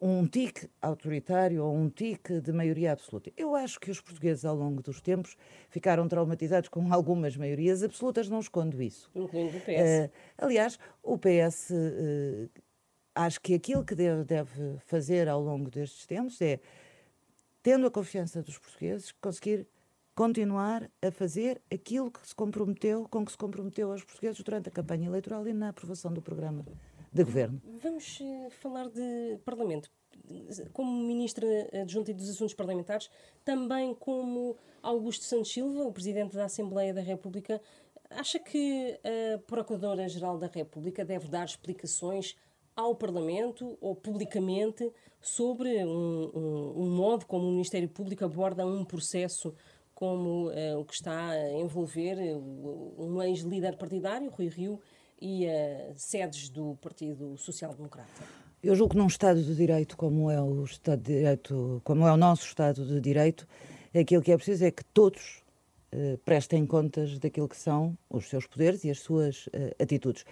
um 0.00 0.26
tique 0.26 0.68
autoritário 0.80 1.64
ou 1.64 1.74
um 1.74 1.88
tique 1.88 2.40
de 2.40 2.52
maioria 2.52 2.92
absoluta. 2.92 3.30
Eu 3.36 3.54
acho 3.54 3.78
que 3.78 3.90
os 3.90 4.00
portugueses, 4.00 4.44
ao 4.44 4.54
longo 4.54 4.82
dos 4.82 5.00
tempos, 5.00 5.36
ficaram 5.70 6.08
traumatizados 6.08 6.68
com 6.68 6.92
algumas 6.92 7.36
maiorias 7.36 7.82
absolutas, 7.82 8.28
não 8.28 8.40
escondo 8.40 8.82
isso. 8.82 9.10
Incluindo 9.14 9.56
o 9.56 9.60
PS. 9.60 9.66
Uh, 9.66 10.10
aliás, 10.38 10.78
o 11.02 11.18
PS, 11.18 11.70
uh, 11.70 11.74
eh, 11.74 12.48
acho 13.14 13.40
que 13.40 13.54
aquilo 13.54 13.84
que 13.84 13.94
deve, 13.94 14.24
deve 14.24 14.78
fazer 14.86 15.28
ao 15.28 15.40
longo 15.40 15.70
destes 15.70 16.06
tempos 16.06 16.40
é, 16.40 16.60
tendo 17.62 17.86
a 17.86 17.90
confiança 17.90 18.42
dos 18.42 18.58
portugueses, 18.58 19.12
conseguir 19.12 19.66
continuar 20.14 20.88
a 21.02 21.10
fazer 21.10 21.60
aquilo 21.72 22.10
que 22.10 22.26
se 22.26 22.34
comprometeu, 22.34 23.06
com 23.10 23.24
que 23.24 23.32
se 23.32 23.38
comprometeu 23.38 23.90
aos 23.90 24.04
portugueses 24.04 24.40
durante 24.42 24.68
a 24.68 24.72
campanha 24.72 25.08
eleitoral 25.08 25.46
e 25.46 25.52
na 25.52 25.70
aprovação 25.70 26.12
do 26.12 26.22
programa 26.22 26.64
de 27.14 27.22
governo. 27.22 27.62
Vamos 27.80 28.18
uh, 28.20 28.50
falar 28.50 28.88
de 28.88 29.38
Parlamento. 29.44 29.88
Como 30.72 30.90
Ministra 31.06 31.46
Adjunta 31.82 32.12
dos 32.12 32.28
Assuntos 32.28 32.54
Parlamentares, 32.54 33.08
também 33.44 33.94
como 33.94 34.56
Augusto 34.82 35.24
Santos 35.24 35.52
Silva, 35.52 35.84
o 35.84 35.92
Presidente 35.92 36.34
da 36.34 36.46
Assembleia 36.46 36.92
da 36.92 37.00
República, 37.00 37.60
acha 38.10 38.38
que 38.38 38.98
a 39.04 39.38
Procuradora-Geral 39.46 40.38
da 40.38 40.46
República 40.46 41.04
deve 41.04 41.28
dar 41.28 41.44
explicações 41.44 42.36
ao 42.74 42.94
Parlamento 42.96 43.78
ou 43.80 43.94
publicamente 43.94 44.90
sobre 45.20 45.84
um, 45.84 46.30
um, 46.34 46.82
um 46.82 46.90
modo 46.90 47.26
como 47.26 47.46
o 47.46 47.52
Ministério 47.52 47.88
Público 47.88 48.24
aborda 48.24 48.66
um 48.66 48.84
processo 48.84 49.54
como 49.94 50.48
uh, 50.48 50.80
o 50.80 50.84
que 50.84 50.94
está 50.94 51.30
a 51.30 51.52
envolver 51.52 52.16
um 52.98 53.22
ex-líder 53.22 53.76
partidário, 53.76 54.30
Rui 54.30 54.48
Rio, 54.48 54.80
e 55.20 55.46
uh, 55.46 55.92
sedes 55.96 56.48
do 56.48 56.76
Partido 56.80 57.36
Social 57.36 57.74
Democrata? 57.74 58.10
Eu 58.62 58.74
julgo 58.74 58.92
que 58.92 58.98
num 58.98 59.06
Estado 59.06 59.42
de 59.42 59.54
Direito 59.54 59.96
como 59.96 60.30
é 60.30 60.40
o 60.40 60.64
Estado 60.64 61.02
de 61.02 61.18
Direito, 61.18 61.80
como 61.84 62.06
é 62.06 62.12
o 62.12 62.16
nosso 62.16 62.46
Estado 62.46 62.84
de 62.86 63.00
Direito, 63.00 63.46
aquilo 63.94 64.22
que 64.22 64.32
é 64.32 64.36
preciso 64.36 64.64
é 64.64 64.70
que 64.70 64.84
todos 64.86 65.42
uh, 65.92 66.18
prestem 66.24 66.64
contas 66.66 67.18
daquilo 67.18 67.48
que 67.48 67.56
são 67.56 67.96
os 68.08 68.28
seus 68.28 68.46
poderes 68.46 68.84
e 68.84 68.90
as 68.90 69.00
suas 69.00 69.46
uh, 69.48 69.50
atitudes. 69.78 70.24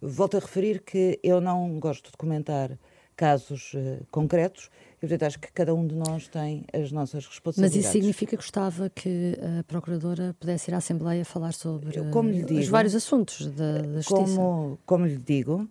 Volto 0.00 0.36
a 0.36 0.40
referir 0.40 0.82
que 0.82 1.18
eu 1.22 1.40
não 1.40 1.78
gosto 1.78 2.10
de 2.10 2.16
comentar 2.16 2.78
casos 3.16 3.74
uh, 3.74 4.06
concretos, 4.10 4.70
E, 5.02 5.06
portanto, 5.06 5.22
acho 5.22 5.38
que 5.38 5.50
cada 5.52 5.74
um 5.74 5.86
de 5.86 5.94
nós 5.94 6.28
tem 6.28 6.64
as 6.72 6.92
nossas 6.92 7.26
responsabilidades. 7.26 7.76
Mas 7.76 7.84
isso 7.84 7.92
significa 7.92 8.30
que 8.30 8.36
gostava 8.36 8.90
que 8.90 9.34
a 9.58 9.64
Procuradora 9.64 10.36
pudesse 10.38 10.70
ir 10.70 10.74
à 10.74 10.76
Assembleia 10.76 11.24
falar 11.24 11.52
sobre 11.52 11.90
digo, 11.90 12.60
os 12.60 12.68
vários 12.68 12.94
assuntos 12.94 13.46
da, 13.46 13.78
da 13.78 14.00
Justiça? 14.00 14.36
Como, 14.36 14.78
como 14.84 15.06
lhe 15.06 15.16
digo, 15.16 15.66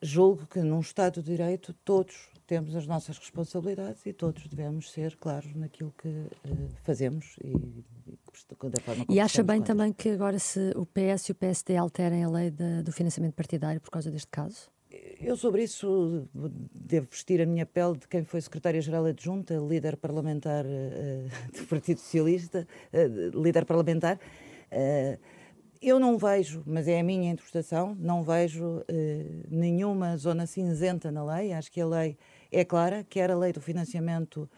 julgo 0.00 0.46
que 0.46 0.60
num 0.60 0.80
Estado 0.80 1.22
de 1.22 1.30
Direito 1.30 1.74
todos 1.84 2.30
temos 2.46 2.74
as 2.74 2.86
nossas 2.86 3.18
responsabilidades 3.18 4.04
e 4.06 4.12
todos 4.12 4.46
devemos 4.46 4.90
ser 4.90 5.16
claros 5.16 5.54
naquilo 5.54 5.94
que 5.96 6.08
uh, 6.08 6.30
fazemos 6.82 7.36
e, 7.42 7.48
e 7.48 8.18
da 8.70 8.80
forma 8.80 9.04
como 9.04 9.16
E 9.16 9.20
acha 9.20 9.42
bem 9.42 9.62
também 9.62 9.92
que 9.92 10.10
agora 10.10 10.38
se 10.38 10.72
o 10.76 10.86
PS 10.86 11.28
e 11.28 11.32
o 11.32 11.34
PSD 11.34 11.76
alterem 11.76 12.24
a 12.24 12.28
lei 12.28 12.50
do 12.50 12.92
financiamento 12.92 13.34
partidário 13.34 13.80
por 13.80 13.90
causa 13.90 14.10
deste 14.10 14.28
caso? 14.28 14.68
Eu 15.26 15.38
sobre 15.38 15.62
isso 15.62 16.28
devo 16.74 17.06
vestir 17.10 17.40
a 17.40 17.46
minha 17.46 17.64
pele 17.64 17.96
de 17.96 18.06
quem 18.06 18.22
foi 18.24 18.42
secretária-geral 18.42 19.06
adjunta, 19.06 19.54
líder 19.54 19.96
parlamentar 19.96 20.66
uh, 20.66 21.28
do 21.58 21.66
Partido 21.66 21.98
Socialista, 21.98 22.68
uh, 22.92 23.42
líder 23.42 23.64
parlamentar. 23.64 24.16
Uh, 24.70 25.18
eu 25.80 25.98
não 25.98 26.18
vejo, 26.18 26.62
mas 26.66 26.86
é 26.88 27.00
a 27.00 27.02
minha 27.02 27.30
interpretação, 27.30 27.96
não 27.98 28.22
vejo 28.22 28.82
nenhuma 29.50 30.16
zona 30.16 30.46
cinzenta 30.46 31.10
na 31.10 31.22
lei. 31.22 31.52
Acho 31.52 31.70
que 31.70 31.80
a 31.80 31.86
lei 31.86 32.16
é 32.50 32.64
clara, 32.64 33.04
quer 33.04 33.30
a 33.30 33.36
lei 33.36 33.52
do 33.52 33.60
financiamento 33.60 34.48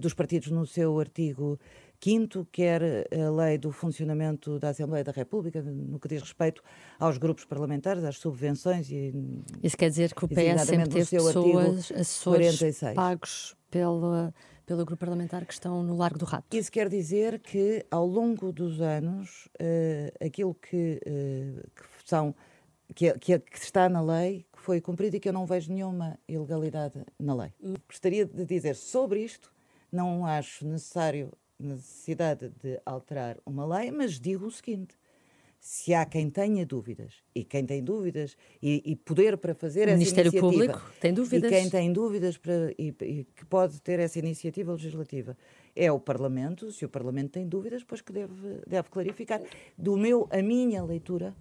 dos 0.00 0.12
partidos 0.12 0.50
no 0.50 0.66
seu 0.66 0.98
artigo 0.98 1.56
Quinto, 1.98 2.46
quer 2.50 3.06
a 3.12 3.30
lei 3.30 3.58
do 3.58 3.72
funcionamento 3.72 4.58
da 4.58 4.70
Assembleia 4.70 5.04
da 5.04 5.12
República, 5.12 5.62
no 5.62 5.98
que 5.98 6.08
diz 6.08 6.22
respeito 6.22 6.62
aos 6.98 7.18
grupos 7.18 7.44
parlamentares, 7.44 8.04
às 8.04 8.18
subvenções. 8.18 8.90
E, 8.90 9.12
Isso 9.62 9.76
quer 9.76 9.88
dizer 9.88 10.14
que 10.14 10.24
o 10.24 10.28
PS 10.28 10.66
sempre 10.66 10.88
teve 10.88 11.10
pessoas, 11.10 11.92
assessores 11.92 12.58
46. 12.58 12.94
pagos 12.94 13.56
pelo, 13.70 14.32
pelo 14.64 14.84
grupo 14.84 15.00
parlamentar 15.00 15.44
que 15.44 15.52
estão 15.52 15.82
no 15.82 15.96
Largo 15.96 16.18
do 16.18 16.24
Rato. 16.24 16.56
Isso 16.56 16.70
quer 16.70 16.88
dizer 16.88 17.40
que, 17.40 17.84
ao 17.90 18.06
longo 18.06 18.52
dos 18.52 18.80
anos, 18.80 19.46
uh, 19.60 20.24
aquilo 20.24 20.54
que, 20.54 21.00
uh, 21.06 21.70
que 21.74 21.84
são 22.04 22.34
que, 22.94 23.12
que, 23.18 23.38
que, 23.38 23.58
está 23.58 23.88
na 23.88 24.00
lei, 24.00 24.46
que 24.52 24.60
foi 24.60 24.80
cumprido 24.80 25.16
e 25.16 25.20
que 25.20 25.28
eu 25.28 25.32
não 25.32 25.46
vejo 25.46 25.72
nenhuma 25.72 26.18
ilegalidade 26.28 27.04
na 27.18 27.34
lei. 27.34 27.52
Gostaria 27.88 28.24
de 28.24 28.44
dizer 28.44 28.74
sobre 28.74 29.20
isto, 29.20 29.52
não 29.90 30.24
acho 30.24 30.66
necessário 30.66 31.32
necessidade 31.58 32.50
de 32.62 32.80
alterar 32.84 33.38
uma 33.44 33.66
lei, 33.66 33.90
mas 33.90 34.20
digo 34.20 34.46
o 34.46 34.50
seguinte: 34.50 34.96
se 35.58 35.94
há 35.94 36.04
quem 36.04 36.30
tenha 36.30 36.64
dúvidas 36.64 37.14
e 37.34 37.42
quem 37.42 37.66
tem 37.66 37.82
dúvidas 37.82 38.36
e, 38.62 38.82
e 38.84 38.96
poder 38.96 39.36
para 39.36 39.54
fazer 39.54 39.80
o 39.80 39.90
essa 39.90 39.98
Ministério 39.98 40.30
iniciativa 40.30 40.52
Público 40.52 40.92
tem 41.00 41.12
dúvidas 41.12 41.50
e 41.50 41.54
quem 41.54 41.70
tem 41.70 41.92
dúvidas 41.92 42.38
para, 42.38 42.72
e, 42.78 42.94
e, 43.00 43.24
que 43.34 43.44
pode 43.46 43.80
ter 43.80 43.98
essa 43.98 44.18
iniciativa 44.18 44.72
legislativa 44.72 45.36
é 45.74 45.90
o 45.90 45.98
Parlamento. 45.98 46.70
Se 46.70 46.84
o 46.84 46.88
Parlamento 46.88 47.32
tem 47.32 47.48
dúvidas, 47.48 47.82
pois 47.82 48.00
que 48.00 48.12
deve, 48.12 48.60
deve 48.66 48.88
clarificar. 48.88 49.42
Do 49.76 49.96
meu, 49.96 50.28
a 50.30 50.40
minha 50.42 50.82
leitura 50.84 51.34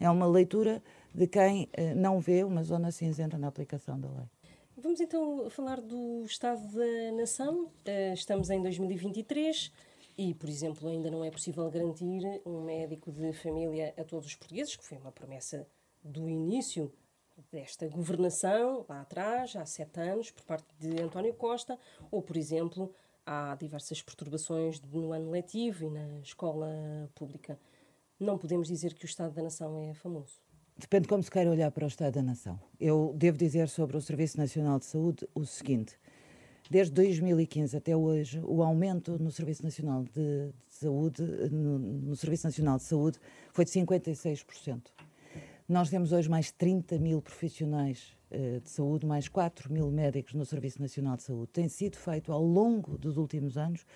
é 0.00 0.08
uma 0.10 0.26
leitura 0.26 0.82
de 1.14 1.26
quem 1.26 1.68
eh, 1.72 1.94
não 1.94 2.20
vê 2.20 2.44
uma 2.44 2.62
zona 2.62 2.90
cinzenta 2.90 3.38
na 3.38 3.48
aplicação 3.48 3.98
da 3.98 4.08
lei. 4.08 4.26
Vamos 4.78 5.00
então 5.00 5.48
falar 5.48 5.80
do 5.80 6.22
Estado 6.26 6.60
da 6.68 7.12
Nação. 7.12 7.72
Eh, 7.86 8.12
estamos 8.12 8.50
em 8.50 8.60
2023 8.60 9.72
e, 10.18 10.34
por 10.34 10.50
exemplo, 10.50 10.86
ainda 10.86 11.10
não 11.10 11.24
é 11.24 11.30
possível 11.30 11.70
garantir 11.70 12.20
um 12.44 12.60
médico 12.62 13.10
de 13.10 13.32
família 13.32 13.94
a 13.96 14.04
todos 14.04 14.26
os 14.26 14.34
portugueses, 14.34 14.76
que 14.76 14.84
foi 14.84 14.98
uma 14.98 15.10
promessa 15.10 15.66
do 16.04 16.28
início 16.28 16.92
desta 17.50 17.88
governação, 17.88 18.84
lá 18.86 19.00
atrás, 19.00 19.56
há 19.56 19.64
sete 19.64 19.98
anos, 19.98 20.30
por 20.30 20.44
parte 20.44 20.66
de 20.78 21.00
António 21.00 21.32
Costa, 21.32 21.78
ou, 22.10 22.20
por 22.20 22.36
exemplo, 22.36 22.94
há 23.24 23.56
diversas 23.58 24.02
perturbações 24.02 24.78
no 24.82 25.10
ano 25.10 25.30
letivo 25.30 25.86
e 25.86 25.90
na 25.90 26.20
escola 26.20 27.10
pública. 27.14 27.58
Não 28.20 28.36
podemos 28.36 28.68
dizer 28.68 28.92
que 28.92 29.06
o 29.06 29.08
Estado 29.08 29.32
da 29.32 29.42
Nação 29.42 29.78
é 29.78 29.94
famoso. 29.94 30.45
Depende 30.78 31.08
como 31.08 31.22
se 31.22 31.30
queira 31.30 31.50
olhar 31.50 31.70
para 31.70 31.86
o 31.86 31.88
Estado 31.88 32.14
da 32.14 32.22
Nação. 32.22 32.60
Eu 32.78 33.14
devo 33.16 33.38
dizer 33.38 33.66
sobre 33.66 33.96
o 33.96 34.00
Serviço 34.00 34.36
Nacional 34.36 34.78
de 34.78 34.84
Saúde 34.84 35.26
o 35.34 35.46
seguinte: 35.46 35.98
desde 36.70 36.92
2015 36.92 37.74
até 37.74 37.96
hoje, 37.96 38.42
o 38.44 38.62
aumento 38.62 39.18
no 39.18 39.30
Serviço 39.30 39.62
Nacional 39.62 40.04
de, 40.04 40.50
Saúde, 40.68 41.22
no, 41.50 41.78
no, 41.78 42.14
Serviço 42.14 42.46
Nacional 42.46 42.76
de 42.76 42.82
Saúde, 42.82 43.18
foi 43.54 43.64
de 43.64 43.70
56%. 43.70 44.82
Nós 45.66 45.88
temos 45.88 46.12
hoje 46.12 46.28
mais 46.28 46.52
30 46.52 46.98
mil 46.98 47.22
profissionais 47.22 48.14
uh, 48.30 48.60
de 48.60 48.68
saúde, 48.68 49.06
mais 49.06 49.28
4 49.28 49.72
mil 49.72 49.90
médicos 49.90 50.34
no 50.34 50.44
Serviço 50.44 50.80
Nacional 50.82 51.16
de 51.16 51.22
Saúde. 51.22 51.52
Tem 51.54 51.70
sido 51.70 51.96
feito 51.96 52.30
ao 52.30 52.42
longo 52.42 52.98
dos 52.98 53.16
últimos 53.16 53.56
anos 53.56 53.86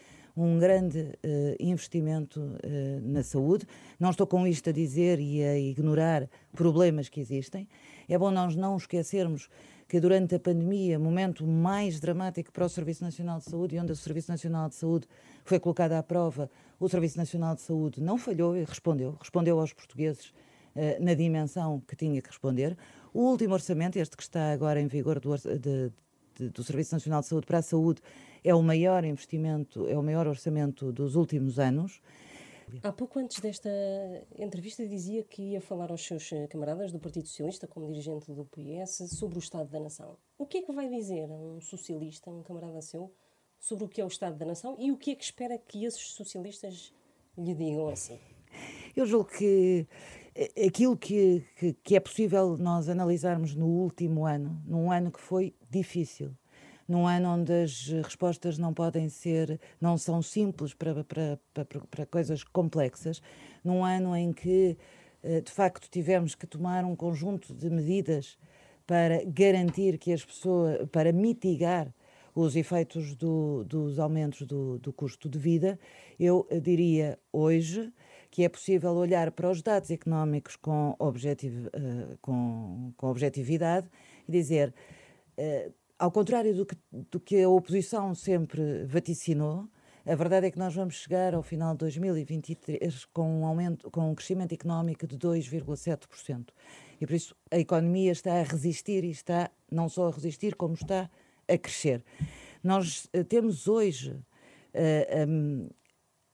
um 0.45 0.59
grande 0.59 1.01
uh, 1.01 1.57
investimento 1.59 2.41
uh, 2.41 3.01
na 3.03 3.23
saúde. 3.23 3.67
Não 3.99 4.11
estou 4.11 4.27
com 4.27 4.47
isto 4.47 4.71
a 4.71 4.73
dizer 4.73 5.21
e 5.21 5.43
a 5.43 5.59
ignorar 5.59 6.29
problemas 6.53 7.09
que 7.09 7.21
existem. 7.21 7.69
É 8.09 8.19
bom 8.19 8.31
nós 8.31 8.57
não 8.57 8.77
esquecermos 8.77 9.49
que 9.87 9.99
durante 9.99 10.37
a 10.37 10.39
pandemia, 10.39 10.99
momento 10.99 11.45
mais 11.45 11.99
dramático 11.99 12.53
para 12.53 12.65
o 12.65 12.69
Serviço 12.69 13.03
Nacional 13.03 13.39
de 13.39 13.45
Saúde, 13.45 13.75
e 13.75 13.81
onde 13.81 13.91
o 13.91 13.97
Serviço 13.97 14.31
Nacional 14.31 14.69
de 14.69 14.77
Saúde 14.77 15.07
foi 15.45 15.59
colocado 15.59 15.93
à 15.93 16.03
prova, 16.03 16.49
o 16.79 16.89
Serviço 16.89 17.19
Nacional 17.19 17.57
de 17.57 17.61
Saúde 17.61 18.01
não 18.01 18.17
falhou 18.17 18.57
e 18.57 18.65
respondeu, 18.65 19.17
respondeu 19.21 19.59
aos 19.59 19.73
portugueses 19.73 20.27
uh, 20.27 21.05
na 21.05 21.13
dimensão 21.15 21.83
que 21.89 21.97
tinha 21.97 22.23
que 22.23 22.29
responder. 22.29 22.77
O 23.13 23.23
último 23.23 23.55
orçamento, 23.55 23.99
este 23.99 24.17
que 24.17 24.23
está 24.23 24.53
agora 24.53 24.81
em 24.81 24.87
vigor 24.87 25.19
do, 25.19 25.37
de, 25.37 25.93
de, 26.37 26.49
do 26.51 26.63
Serviço 26.63 26.95
Nacional 26.95 27.21
de 27.21 27.27
Saúde 27.27 27.47
para 27.47 27.59
a 27.59 27.63
Saúde, 27.63 28.01
é 28.43 28.55
o 28.55 28.63
maior 28.63 29.05
investimento, 29.05 29.87
é 29.89 29.97
o 29.97 30.03
maior 30.03 30.27
orçamento 30.27 30.93
dos 30.93 31.17
últimos 31.17 31.59
anos. 31.59 32.01
Há 32.83 32.93
pouco 32.93 33.19
antes 33.19 33.41
desta 33.41 33.69
entrevista 34.39 34.87
dizia 34.87 35.25
que 35.25 35.43
ia 35.43 35.61
falar 35.61 35.91
aos 35.91 36.07
seus 36.07 36.31
camaradas 36.49 36.93
do 36.93 37.01
Partido 37.01 37.27
Socialista, 37.27 37.67
como 37.67 37.87
dirigente 37.89 38.33
do 38.33 38.45
PS, 38.45 39.11
sobre 39.19 39.39
o 39.39 39.41
Estado 39.41 39.69
da 39.69 39.81
Nação. 39.81 40.17
O 40.39 40.47
que 40.47 40.59
é 40.59 40.63
que 40.63 40.73
vai 40.73 40.89
dizer 40.89 41.25
a 41.31 41.35
um 41.35 41.61
socialista, 41.61 42.31
um 42.31 42.43
camarada 42.43 42.81
seu, 42.81 43.13
sobre 43.59 43.85
o 43.85 43.89
que 43.89 44.01
é 44.01 44.05
o 44.05 44.09
Estado 44.09 44.37
da 44.37 44.47
Nação 44.47 44.77
e 44.79 44.93
o 44.93 44.97
que 44.97 45.11
é 45.11 45.15
que 45.15 45.25
espera 45.25 45.59
que 45.59 45.85
esses 45.85 46.13
socialistas 46.13 46.93
lhe 47.37 47.55
digam 47.55 47.89
assim? 47.89 48.19
Eu 48.97 49.05
julgo 49.05 49.31
que 49.31 49.87
eh, 50.35 50.67
aquilo 50.67 50.97
que, 50.97 51.45
que, 51.57 51.73
que 51.75 51.97
é 51.97 52.01
possível 52.01 52.57
nós 52.57 52.89
analisarmos 52.89 53.55
no 53.55 53.67
último 53.67 54.27
ano, 54.27 54.61
num 54.67 54.91
ano 54.91 55.11
que 55.11 55.21
foi 55.21 55.55
difícil, 55.69 56.35
num 56.91 57.07
ano 57.07 57.35
onde 57.35 57.53
as 57.53 57.87
respostas 58.05 58.59
não 58.59 58.75
podem 58.75 59.09
ser, 59.09 59.61
não 59.81 59.97
são 59.97 60.21
simples 60.21 60.75
para, 60.75 61.05
para, 61.05 61.39
para, 61.55 61.65
para 61.65 62.05
coisas 62.05 62.43
complexas, 62.43 63.23
num 63.63 63.85
ano 63.85 64.17
em 64.17 64.33
que, 64.33 64.77
eh, 65.23 65.41
de 65.41 65.53
facto, 65.53 65.89
tivemos 65.89 66.35
que 66.35 66.49
tomar 66.49 66.85
um 66.85 66.97
conjunto 66.97 67.55
de 67.55 67.71
medidas 67.71 68.37
para 68.89 69.25
garantir 69.25 69.99
que 69.99 70.13
as 70.13 70.25
pessoas, 70.25 70.85
para 70.91 71.13
mitigar 71.13 71.95
os 72.35 72.57
efeitos 72.57 73.15
do, 73.15 73.63
dos 73.63 74.01
aumentos 74.01 74.43
do, 74.43 74.77
do 74.81 74.93
custo 74.93 75.29
de 75.29 75.39
vida, 75.39 75.79
eu 76.19 76.45
diria 76.61 77.17
hoje 77.33 77.93
que 78.33 78.43
é 78.43 78.49
possível 78.49 78.95
olhar 78.95 79.31
para 79.31 79.49
os 79.49 79.63
dados 79.63 79.93
económicos 79.93 80.57
com, 80.57 80.97
objetivo, 80.99 81.69
uh, 81.69 82.19
com, 82.21 82.93
com 82.97 83.07
objetividade 83.07 83.89
e 84.29 84.33
dizer 84.33 84.75
uh, 85.39 85.80
ao 86.01 86.11
contrário 86.11 86.55
do 86.55 86.65
que, 86.65 86.77
do 86.91 87.21
que 87.21 87.43
a 87.43 87.49
oposição 87.49 88.15
sempre 88.15 88.85
vaticinou, 88.87 89.69
a 90.07 90.15
verdade 90.15 90.47
é 90.47 90.51
que 90.51 90.59
nós 90.59 90.75
vamos 90.75 90.95
chegar 90.95 91.35
ao 91.35 91.43
final 91.43 91.75
de 91.75 91.81
2023 91.81 93.05
com 93.13 93.41
um 93.41 93.45
aumento, 93.45 93.91
com 93.91 94.11
um 94.11 94.15
crescimento 94.15 94.55
económico 94.55 95.07
de 95.07 95.19
2,7%. 95.19 96.49
E 96.99 97.07
por 97.07 97.15
isso 97.15 97.37
a 97.51 97.59
economia 97.59 98.13
está 98.13 98.41
a 98.41 98.43
resistir 98.43 99.05
e 99.05 99.11
está 99.11 99.51
não 99.71 99.91
só 99.91 100.09
a 100.09 100.11
resistir, 100.11 100.57
como 100.57 100.73
está 100.73 101.11
a 101.47 101.59
crescer. 101.59 102.03
Nós 102.65 103.05
uh, 103.15 103.23
temos 103.23 103.69
hoje 103.69 104.13
uh, 104.13 104.23
eh, 104.75 105.27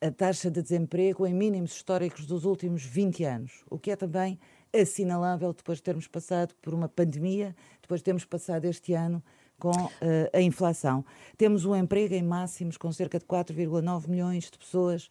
a 0.00 0.12
taxa 0.12 0.48
de 0.48 0.62
desemprego 0.62 1.26
em 1.26 1.34
mínimos 1.34 1.72
históricos 1.72 2.24
dos 2.24 2.44
últimos 2.44 2.84
20 2.84 3.24
anos, 3.24 3.64
o 3.68 3.80
que 3.80 3.90
é 3.90 3.96
também 3.96 4.38
assinalável 4.72 5.52
depois 5.52 5.78
de 5.78 5.82
termos 5.82 6.06
passado 6.06 6.54
por 6.62 6.72
uma 6.72 6.88
pandemia, 6.88 7.54
depois 7.82 8.00
de 8.00 8.04
termos 8.04 8.24
passado 8.24 8.64
este 8.66 8.92
ano 8.92 9.22
com 9.58 9.70
uh, 9.70 9.90
a 10.32 10.40
inflação. 10.40 11.04
Temos 11.36 11.64
um 11.64 11.74
emprego 11.74 12.14
em 12.14 12.22
máximos 12.22 12.76
com 12.76 12.92
cerca 12.92 13.18
de 13.18 13.24
4,9 13.24 14.08
milhões 14.08 14.50
de 14.50 14.58
pessoas 14.58 15.06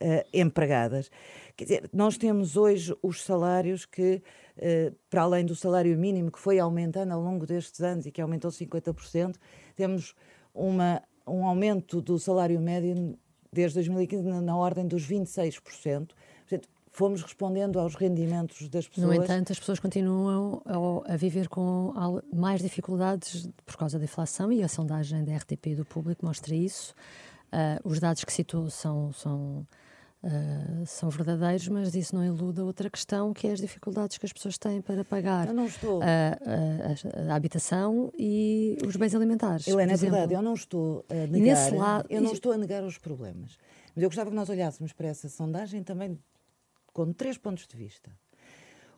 uh, 0.00 0.26
empregadas. 0.32 1.10
Quer 1.56 1.64
dizer, 1.64 1.90
nós 1.92 2.16
temos 2.16 2.56
hoje 2.56 2.96
os 3.02 3.22
salários 3.22 3.84
que, 3.84 4.22
uh, 4.56 4.94
para 5.08 5.22
além 5.22 5.44
do 5.44 5.54
salário 5.54 5.96
mínimo 5.98 6.30
que 6.30 6.38
foi 6.38 6.58
aumentando 6.58 7.12
ao 7.12 7.20
longo 7.20 7.46
destes 7.46 7.80
anos 7.80 8.06
e 8.06 8.10
que 8.10 8.20
aumentou 8.20 8.50
50%, 8.50 9.36
temos 9.76 10.14
uma, 10.54 11.02
um 11.26 11.46
aumento 11.46 12.00
do 12.00 12.18
salário 12.18 12.60
médio 12.60 13.18
desde 13.52 13.74
2015 13.74 14.26
na, 14.28 14.40
na 14.40 14.56
ordem 14.56 14.86
dos 14.86 15.06
26%. 15.06 16.10
Fomos 16.92 17.22
respondendo 17.22 17.78
aos 17.78 17.94
rendimentos 17.94 18.68
das 18.68 18.88
pessoas. 18.88 19.16
No 19.16 19.22
entanto, 19.22 19.52
as 19.52 19.58
pessoas 19.58 19.78
continuam 19.78 20.60
a, 21.06 21.14
a 21.14 21.16
viver 21.16 21.48
com 21.48 21.94
mais 22.32 22.60
dificuldades 22.60 23.48
por 23.64 23.76
causa 23.76 23.96
da 23.96 24.04
inflação 24.04 24.52
e 24.52 24.62
a 24.62 24.68
sondagem 24.68 25.24
da 25.24 25.36
RTP 25.36 25.76
do 25.76 25.84
público 25.84 26.26
mostra 26.26 26.54
isso. 26.54 26.92
Uh, 27.52 27.88
os 27.88 28.00
dados 28.00 28.24
que 28.24 28.32
citou 28.32 28.68
são, 28.70 29.12
são, 29.12 29.66
uh, 30.22 30.86
são 30.86 31.10
verdadeiros, 31.10 31.68
mas 31.68 31.94
isso 31.94 32.14
não 32.14 32.24
iluda 32.24 32.64
outra 32.64 32.90
questão, 32.90 33.32
que 33.32 33.46
é 33.46 33.52
as 33.52 33.60
dificuldades 33.60 34.18
que 34.18 34.26
as 34.26 34.32
pessoas 34.32 34.58
têm 34.58 34.80
para 34.80 35.04
pagar 35.04 35.48
estou... 35.64 36.00
a, 36.02 36.06
a, 36.06 37.32
a, 37.32 37.34
habitação 37.34 38.10
e 38.18 38.78
os 38.84 38.96
bens 38.96 39.14
alimentares. 39.14 39.66
Helena, 39.66 39.92
é 39.92 39.96
verdade, 39.96 40.34
eu 40.34 40.42
não 40.42 40.54
estou 40.54 41.04
a 41.08 41.26
negar, 41.26 41.72
lado... 41.72 42.06
eu 42.10 42.20
não 42.20 42.32
estou 42.32 42.52
a 42.52 42.58
negar 42.58 42.82
os 42.82 42.98
problemas. 42.98 43.56
Mas 43.94 44.02
eu 44.02 44.08
gostava 44.08 44.30
que 44.30 44.36
nós 44.36 44.48
olhássemos 44.48 44.92
para 44.92 45.08
essa 45.08 45.28
sondagem 45.28 45.82
também 45.82 46.18
com 46.92 47.12
três 47.12 47.38
pontos 47.38 47.66
de 47.66 47.76
vista. 47.76 48.16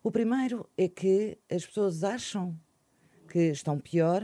O 0.03 0.11
primeiro 0.11 0.69
é 0.77 0.89
que 0.89 1.39
as 1.51 1.65
pessoas 1.65 2.03
acham 2.03 2.59
que 3.29 3.51
estão 3.51 3.79
pior, 3.79 4.23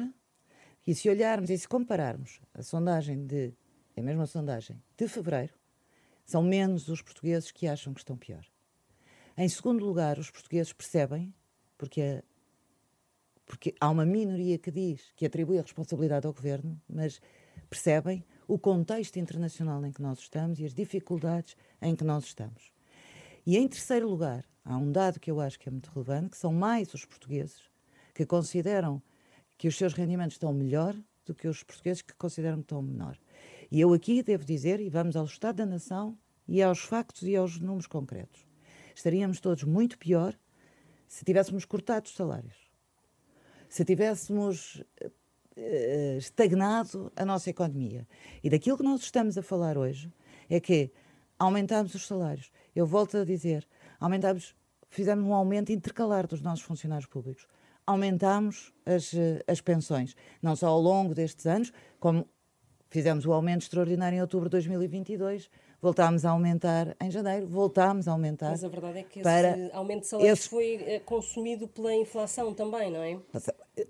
e 0.86 0.94
se 0.94 1.08
olharmos 1.08 1.50
e 1.50 1.58
se 1.58 1.68
compararmos 1.68 2.40
a 2.54 2.62
sondagem 2.62 3.26
de, 3.26 3.54
a 3.94 4.00
mesma 4.00 4.26
sondagem 4.26 4.82
de 4.96 5.06
fevereiro, 5.06 5.52
são 6.24 6.42
menos 6.42 6.88
os 6.88 7.02
portugueses 7.02 7.50
que 7.50 7.66
acham 7.66 7.92
que 7.92 8.00
estão 8.00 8.16
pior. 8.16 8.44
Em 9.36 9.48
segundo 9.48 9.84
lugar, 9.84 10.18
os 10.18 10.30
portugueses 10.30 10.72
percebem, 10.72 11.34
porque, 11.76 12.24
porque 13.46 13.74
há 13.78 13.90
uma 13.90 14.04
minoria 14.04 14.58
que 14.58 14.70
diz, 14.70 15.12
que 15.14 15.26
atribui 15.26 15.58
a 15.58 15.62
responsabilidade 15.62 16.26
ao 16.26 16.32
governo, 16.32 16.80
mas 16.88 17.20
percebem 17.68 18.24
o 18.46 18.58
contexto 18.58 19.18
internacional 19.18 19.84
em 19.84 19.92
que 19.92 20.02
nós 20.02 20.18
estamos 20.18 20.58
e 20.58 20.64
as 20.64 20.74
dificuldades 20.74 21.54
em 21.82 21.94
que 21.94 22.02
nós 22.02 22.24
estamos. 22.24 22.72
E 23.48 23.56
em 23.56 23.66
terceiro 23.66 24.06
lugar, 24.06 24.44
há 24.62 24.76
um 24.76 24.92
dado 24.92 25.18
que 25.18 25.30
eu 25.30 25.40
acho 25.40 25.58
que 25.58 25.70
é 25.70 25.72
muito 25.72 25.90
relevante, 25.90 26.32
que 26.32 26.36
são 26.36 26.52
mais 26.52 26.92
os 26.92 27.06
portugueses 27.06 27.62
que 28.12 28.26
consideram 28.26 29.02
que 29.56 29.66
os 29.66 29.74
seus 29.74 29.94
rendimentos 29.94 30.34
estão 30.34 30.52
melhor 30.52 30.94
do 31.24 31.34
que 31.34 31.48
os 31.48 31.62
portugueses 31.62 32.02
que 32.02 32.12
consideram 32.12 32.58
que 32.58 32.64
estão 32.64 32.82
menor. 32.82 33.18
E 33.70 33.80
eu 33.80 33.94
aqui 33.94 34.22
devo 34.22 34.44
dizer, 34.44 34.80
e 34.80 34.90
vamos 34.90 35.16
ao 35.16 35.24
Estado 35.24 35.56
da 35.56 35.64
Nação 35.64 36.14
e 36.46 36.62
aos 36.62 36.80
factos 36.80 37.22
e 37.22 37.34
aos 37.36 37.58
números 37.58 37.86
concretos. 37.86 38.46
Estaríamos 38.94 39.40
todos 39.40 39.64
muito 39.64 39.96
pior 39.96 40.38
se 41.06 41.24
tivéssemos 41.24 41.64
cortado 41.64 42.04
os 42.04 42.14
salários, 42.14 42.70
se 43.66 43.82
tivéssemos 43.82 44.84
uh, 45.56 46.18
estagnado 46.18 47.10
a 47.16 47.24
nossa 47.24 47.48
economia. 47.48 48.06
E 48.44 48.50
daquilo 48.50 48.76
que 48.76 48.84
nós 48.84 49.00
estamos 49.00 49.38
a 49.38 49.42
falar 49.42 49.78
hoje 49.78 50.12
é 50.50 50.60
que 50.60 50.92
aumentámos 51.38 51.94
os 51.94 52.06
salários. 52.06 52.50
Eu 52.78 52.86
volto 52.86 53.16
a 53.16 53.24
dizer, 53.24 53.66
aumentámos, 53.98 54.54
fizemos 54.88 55.26
um 55.26 55.34
aumento 55.34 55.72
intercalar 55.72 56.28
dos 56.28 56.40
nossos 56.40 56.64
funcionários 56.64 57.06
públicos. 57.06 57.48
Aumentámos 57.84 58.72
as, 58.86 59.12
eh, 59.12 59.42
as 59.48 59.60
pensões, 59.60 60.14
não 60.40 60.54
só 60.54 60.68
ao 60.68 60.80
longo 60.80 61.12
destes 61.12 61.44
anos, 61.44 61.72
como 61.98 62.24
fizemos 62.88 63.26
o 63.26 63.32
aumento 63.32 63.62
extraordinário 63.62 64.18
em 64.18 64.20
outubro 64.20 64.48
de 64.48 64.52
2022, 64.52 65.50
voltámos 65.82 66.24
a 66.24 66.30
aumentar 66.30 66.94
em 67.00 67.10
janeiro, 67.10 67.48
voltámos 67.48 68.06
a 68.06 68.12
aumentar. 68.12 68.50
Mas 68.50 68.62
a 68.62 68.68
verdade 68.68 68.98
é 69.00 69.02
que 69.02 69.18
esse 69.18 69.70
aumento 69.72 70.02
de 70.02 70.06
salários 70.06 70.38
esse... 70.38 70.48
foi 70.48 70.74
eh, 70.86 71.00
consumido 71.00 71.66
pela 71.66 71.92
inflação 71.92 72.54
também, 72.54 72.92
não 72.92 73.02
é? 73.02 73.18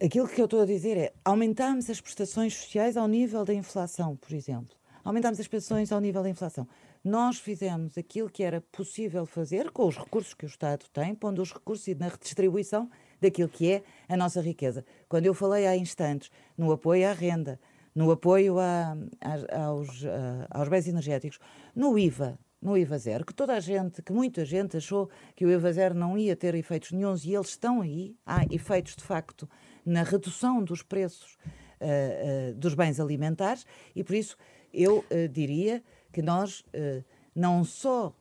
Aquilo 0.02 0.26
que 0.26 0.40
eu 0.40 0.46
estou 0.46 0.62
a 0.62 0.64
dizer 0.64 0.96
é 0.96 1.12
aumentámos 1.22 1.90
as 1.90 2.00
prestações 2.00 2.56
sociais 2.56 2.96
ao 2.96 3.06
nível 3.06 3.44
da 3.44 3.52
inflação, 3.52 4.16
por 4.16 4.32
exemplo. 4.32 4.78
Aumentámos 5.04 5.40
as 5.40 5.48
pensões 5.48 5.92
ao 5.92 6.00
nível 6.00 6.22
da 6.22 6.28
inflação. 6.28 6.66
Nós 7.02 7.38
fizemos 7.38 7.96
aquilo 7.96 8.28
que 8.28 8.42
era 8.42 8.60
possível 8.60 9.24
fazer 9.24 9.70
com 9.70 9.86
os 9.86 9.96
recursos 9.96 10.34
que 10.34 10.44
o 10.44 10.48
Estado 10.48 10.84
tem, 10.92 11.14
pondo 11.14 11.40
os 11.40 11.52
recursos 11.52 11.86
na 11.96 12.08
redistribuição 12.08 12.90
daquilo 13.20 13.48
que 13.48 13.72
é 13.72 13.82
a 14.08 14.16
nossa 14.16 14.40
riqueza. 14.40 14.84
Quando 15.08 15.26
eu 15.26 15.34
falei 15.34 15.66
há 15.66 15.76
instantes 15.76 16.30
no 16.56 16.72
apoio 16.72 17.08
à 17.08 17.12
renda, 17.12 17.60
no 17.94 18.10
apoio 18.10 18.58
a, 18.58 18.96
a, 19.20 19.64
aos, 19.64 20.04
a, 20.04 20.46
aos 20.58 20.68
bens 20.68 20.86
energéticos, 20.86 21.38
no 21.74 21.98
IVA, 21.98 22.38
no 22.60 22.76
IVA 22.76 22.98
zero, 22.98 23.24
que 23.24 23.34
toda 23.34 23.54
a 23.54 23.60
gente, 23.60 24.02
que 24.02 24.12
muita 24.12 24.44
gente 24.44 24.76
achou 24.76 25.08
que 25.34 25.44
o 25.44 25.50
IVA 25.50 25.72
zero 25.72 25.94
não 25.94 26.18
ia 26.18 26.36
ter 26.36 26.54
efeitos 26.54 26.92
nenhums 26.92 27.24
e 27.24 27.34
eles 27.34 27.50
estão 27.50 27.80
aí, 27.80 28.16
há 28.26 28.44
efeitos 28.50 28.96
de 28.96 29.02
facto 29.02 29.48
na 29.84 30.02
redução 30.02 30.62
dos 30.62 30.82
preços 30.82 31.38
uh, 31.80 32.50
uh, 32.50 32.54
dos 32.54 32.74
bens 32.74 33.00
alimentares 33.00 33.64
e 33.94 34.02
por 34.02 34.14
isso 34.14 34.36
eu 34.72 34.98
uh, 34.98 35.28
diria 35.28 35.82
que 36.12 36.22
nós 36.22 36.60
uh, 36.60 37.04
não 37.34 37.64
só 37.64 38.14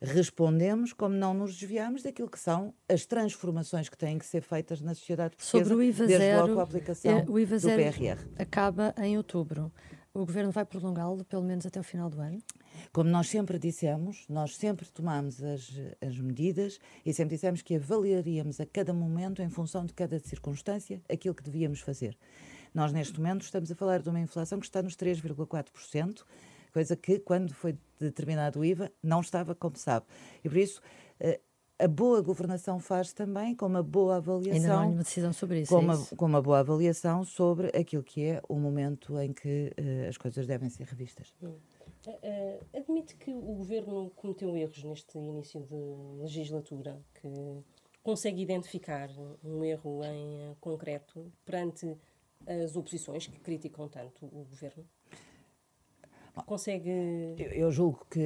respondemos, 0.00 0.92
como 0.92 1.14
não 1.14 1.32
nos 1.32 1.56
desviamos 1.56 2.02
daquilo 2.02 2.28
que 2.28 2.38
são 2.38 2.74
as 2.88 3.06
transformações 3.06 3.88
que 3.88 3.96
têm 3.96 4.18
que 4.18 4.26
ser 4.26 4.42
feitas 4.42 4.80
na 4.80 4.94
sociedade 4.94 5.36
portuguesa, 5.36 5.64
Sobre 5.64 5.74
o 5.74 5.82
IVA 5.82 6.06
desde 6.06 6.24
zero, 6.24 6.46
logo 6.46 6.60
a 6.60 6.62
aplicação 6.62 7.10
é, 7.10 7.24
o 7.28 7.38
IVA 7.38 7.58
do 7.58 7.68
PRR. 7.68 8.28
acaba 8.38 8.94
em 8.98 9.16
outubro. 9.16 9.72
O 10.12 10.20
Governo 10.20 10.50
vai 10.50 10.64
prolongá-lo 10.64 11.24
pelo 11.26 11.42
menos 11.42 11.66
até 11.66 11.78
o 11.78 11.82
final 11.82 12.08
do 12.08 12.20
ano? 12.20 12.42
Como 12.90 13.10
nós 13.10 13.28
sempre 13.28 13.58
dissemos, 13.58 14.24
nós 14.28 14.56
sempre 14.56 14.86
tomamos 14.86 15.42
as, 15.42 15.70
as 16.00 16.18
medidas 16.18 16.78
e 17.04 17.12
sempre 17.12 17.34
dissemos 17.34 17.60
que 17.60 17.76
avaliaríamos 17.76 18.58
a 18.58 18.64
cada 18.64 18.94
momento, 18.94 19.42
em 19.42 19.50
função 19.50 19.84
de 19.84 19.92
cada 19.92 20.18
circunstância, 20.18 21.02
aquilo 21.10 21.34
que 21.34 21.42
devíamos 21.42 21.80
fazer. 21.80 22.16
Nós, 22.76 22.92
neste 22.92 23.18
momento, 23.18 23.40
estamos 23.40 23.72
a 23.72 23.74
falar 23.74 24.02
de 24.02 24.10
uma 24.10 24.20
inflação 24.20 24.60
que 24.60 24.66
está 24.66 24.82
nos 24.82 24.94
3,4%, 24.96 26.22
coisa 26.70 26.94
que, 26.94 27.18
quando 27.18 27.54
foi 27.54 27.78
determinado 27.98 28.60
o 28.60 28.64
IVA, 28.66 28.92
não 29.02 29.22
estava, 29.22 29.54
como 29.54 29.78
sabe. 29.78 30.04
E 30.44 30.48
por 30.50 30.58
isso, 30.58 30.82
eh, 31.18 31.40
a 31.78 31.88
boa 31.88 32.20
governação 32.20 32.78
faz 32.78 33.14
também 33.14 33.54
com 33.54 33.64
uma 33.64 33.82
boa 33.82 34.16
avaliação. 34.16 34.52
Ainda 34.52 34.68
não 34.68 34.78
há 34.78 34.82
nenhuma 34.82 35.02
decisão 35.04 35.32
sobre 35.32 35.62
isso. 35.62 35.72
Com, 35.72 35.78
é 35.78 35.84
uma, 35.84 35.94
isso? 35.94 36.16
com 36.16 36.26
uma 36.26 36.42
boa 36.42 36.58
avaliação 36.58 37.24
sobre 37.24 37.68
aquilo 37.68 38.02
que 38.02 38.22
é 38.22 38.42
o 38.46 38.56
momento 38.56 39.18
em 39.20 39.32
que 39.32 39.72
uh, 39.80 40.10
as 40.10 40.18
coisas 40.18 40.46
devem 40.46 40.68
ser 40.68 40.84
revistas. 40.84 41.34
Hum. 41.42 41.54
Uh, 42.06 42.76
admite 42.76 43.16
que 43.16 43.32
o 43.32 43.54
governo 43.54 44.10
cometeu 44.10 44.54
erros 44.54 44.84
neste 44.84 45.16
início 45.16 45.62
de 45.62 46.20
legislatura, 46.20 47.00
que 47.22 47.28
consegue 48.02 48.42
identificar 48.42 49.08
um 49.42 49.64
erro 49.64 50.04
em 50.04 50.54
concreto 50.60 51.32
perante 51.42 51.96
as 52.46 52.76
oposições 52.76 53.26
que 53.26 53.38
criticam 53.40 53.88
tanto 53.88 54.26
o 54.26 54.44
governo? 54.44 54.84
Consegue. 56.44 56.90
Eu, 57.38 57.50
eu 57.52 57.72
julgo 57.72 58.06
que. 58.10 58.20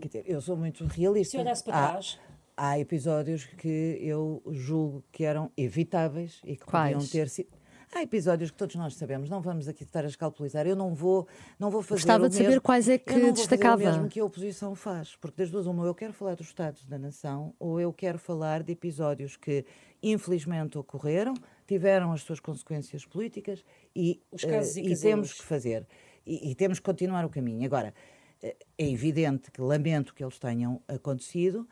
Dizer, 0.00 0.24
eu 0.26 0.40
sou 0.40 0.56
muito 0.56 0.84
realista. 0.86 1.32
Se 1.32 1.38
olhasse 1.38 1.62
para 1.62 1.90
trás. 1.90 2.18
Há, 2.56 2.70
há 2.70 2.78
episódios 2.78 3.44
que 3.44 3.98
eu 4.00 4.42
julgo 4.50 5.04
que 5.12 5.24
eram 5.24 5.50
evitáveis 5.56 6.40
e 6.42 6.56
que 6.56 6.64
Quais? 6.64 6.94
podiam 6.94 7.10
ter 7.10 7.28
sido. 7.28 7.58
Há 7.94 8.02
episódios 8.02 8.50
que 8.50 8.56
todos 8.56 8.76
nós 8.76 8.94
sabemos, 8.96 9.30
não 9.30 9.40
vamos 9.40 9.66
aqui 9.66 9.82
estar 9.82 10.04
a 10.04 10.08
escalpelizar. 10.08 10.66
Eu 10.66 10.76
não 10.76 10.94
vou, 10.94 11.26
não 11.58 11.70
vou 11.70 11.80
fazer 11.80 12.02
Gostava 12.02 12.26
o 12.26 12.28
de 12.28 12.34
mesmo, 12.34 12.52
saber 12.52 12.60
quais 12.60 12.88
é 12.88 12.98
que 12.98 13.14
eu 13.14 13.18
não 13.18 13.32
destacava. 13.32 13.76
Vou 13.76 13.86
fazer 13.86 13.90
o 13.90 14.02
mesmo 14.02 14.10
que 14.10 14.20
a 14.20 14.24
oposição 14.24 14.74
faz, 14.74 15.16
porque 15.16 15.42
das 15.42 15.50
duas 15.50 15.66
uma, 15.66 15.86
eu 15.86 15.94
quero 15.94 16.12
falar 16.12 16.34
dos 16.34 16.48
Estados 16.48 16.84
da 16.84 16.98
Nação 16.98 17.54
ou 17.58 17.80
eu 17.80 17.90
quero 17.92 18.18
falar 18.18 18.62
de 18.62 18.72
episódios 18.72 19.36
que 19.36 19.64
infelizmente 20.02 20.76
ocorreram, 20.76 21.32
tiveram 21.68 22.12
as 22.12 22.22
suas 22.22 22.40
consequências 22.40 23.04
políticas 23.04 23.64
e, 23.94 24.20
uh, 24.32 24.78
e 24.78 24.96
temos 24.96 25.32
que 25.32 25.44
fazer 25.44 25.86
e, 26.26 26.50
e 26.50 26.54
temos 26.54 26.78
que 26.78 26.84
continuar 26.84 27.24
o 27.24 27.30
caminho. 27.30 27.64
Agora, 27.64 27.94
é 28.42 28.56
evidente 28.78 29.50
que 29.50 29.60
lamento 29.60 30.14
que 30.14 30.24
eles 30.24 30.38
tenham 30.38 30.82
acontecido, 30.88 31.68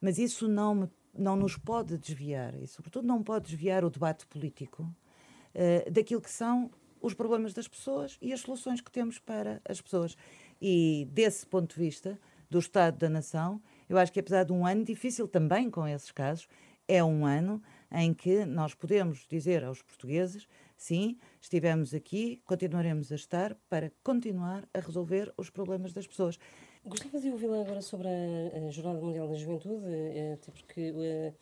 mas 0.00 0.18
isso 0.18 0.48
não, 0.48 0.74
me, 0.74 0.90
não 1.12 1.36
nos 1.36 1.56
pode 1.56 1.98
desviar, 1.98 2.54
e 2.54 2.66
sobretudo 2.66 3.06
não 3.06 3.22
pode 3.22 3.46
desviar 3.46 3.84
o 3.84 3.90
debate 3.90 4.26
político 4.26 4.82
uh, 4.82 5.90
daquilo 5.90 6.20
que 6.20 6.30
são 6.30 6.70
os 7.00 7.14
problemas 7.14 7.52
das 7.52 7.68
pessoas 7.68 8.16
e 8.22 8.32
as 8.32 8.40
soluções 8.40 8.80
que 8.80 8.90
temos 8.90 9.18
para 9.18 9.60
as 9.68 9.80
pessoas. 9.80 10.16
E 10.60 11.06
desse 11.12 11.46
ponto 11.46 11.74
de 11.74 11.80
vista, 11.80 12.18
do 12.48 12.58
Estado 12.58 12.98
da 12.98 13.08
Nação, 13.08 13.60
eu 13.88 13.98
acho 13.98 14.12
que 14.12 14.20
apesar 14.20 14.44
de 14.44 14.52
um 14.52 14.64
ano 14.64 14.84
difícil 14.84 15.26
também 15.26 15.68
com 15.68 15.86
esses 15.88 16.12
casos, 16.12 16.48
é 16.86 17.02
um 17.02 17.26
ano 17.26 17.60
em 17.94 18.12
que 18.12 18.44
nós 18.44 18.74
podemos 18.74 19.26
dizer 19.28 19.64
aos 19.64 19.82
portugueses 19.82 20.46
Sim, 20.76 21.16
estivemos 21.40 21.94
aqui, 21.94 22.42
continuaremos 22.44 23.10
a 23.12 23.14
estar 23.14 23.56
para 23.70 23.92
continuar 24.02 24.68
a 24.74 24.80
resolver 24.80 25.32
os 25.36 25.48
problemas 25.48 25.92
das 25.92 26.06
pessoas. 26.06 26.38
Gostava 26.84 27.18
de 27.18 27.30
ouvi-la 27.30 27.60
agora 27.60 27.80
sobre 27.80 28.08
a, 28.08 28.70
Jornada 28.70 29.00
Mundial 29.00 29.28
da 29.28 29.34
Juventude, 29.34 29.86
eh, 29.86 30.34
até 30.34 30.52
porque 30.52 30.92
eh, 30.94 31.32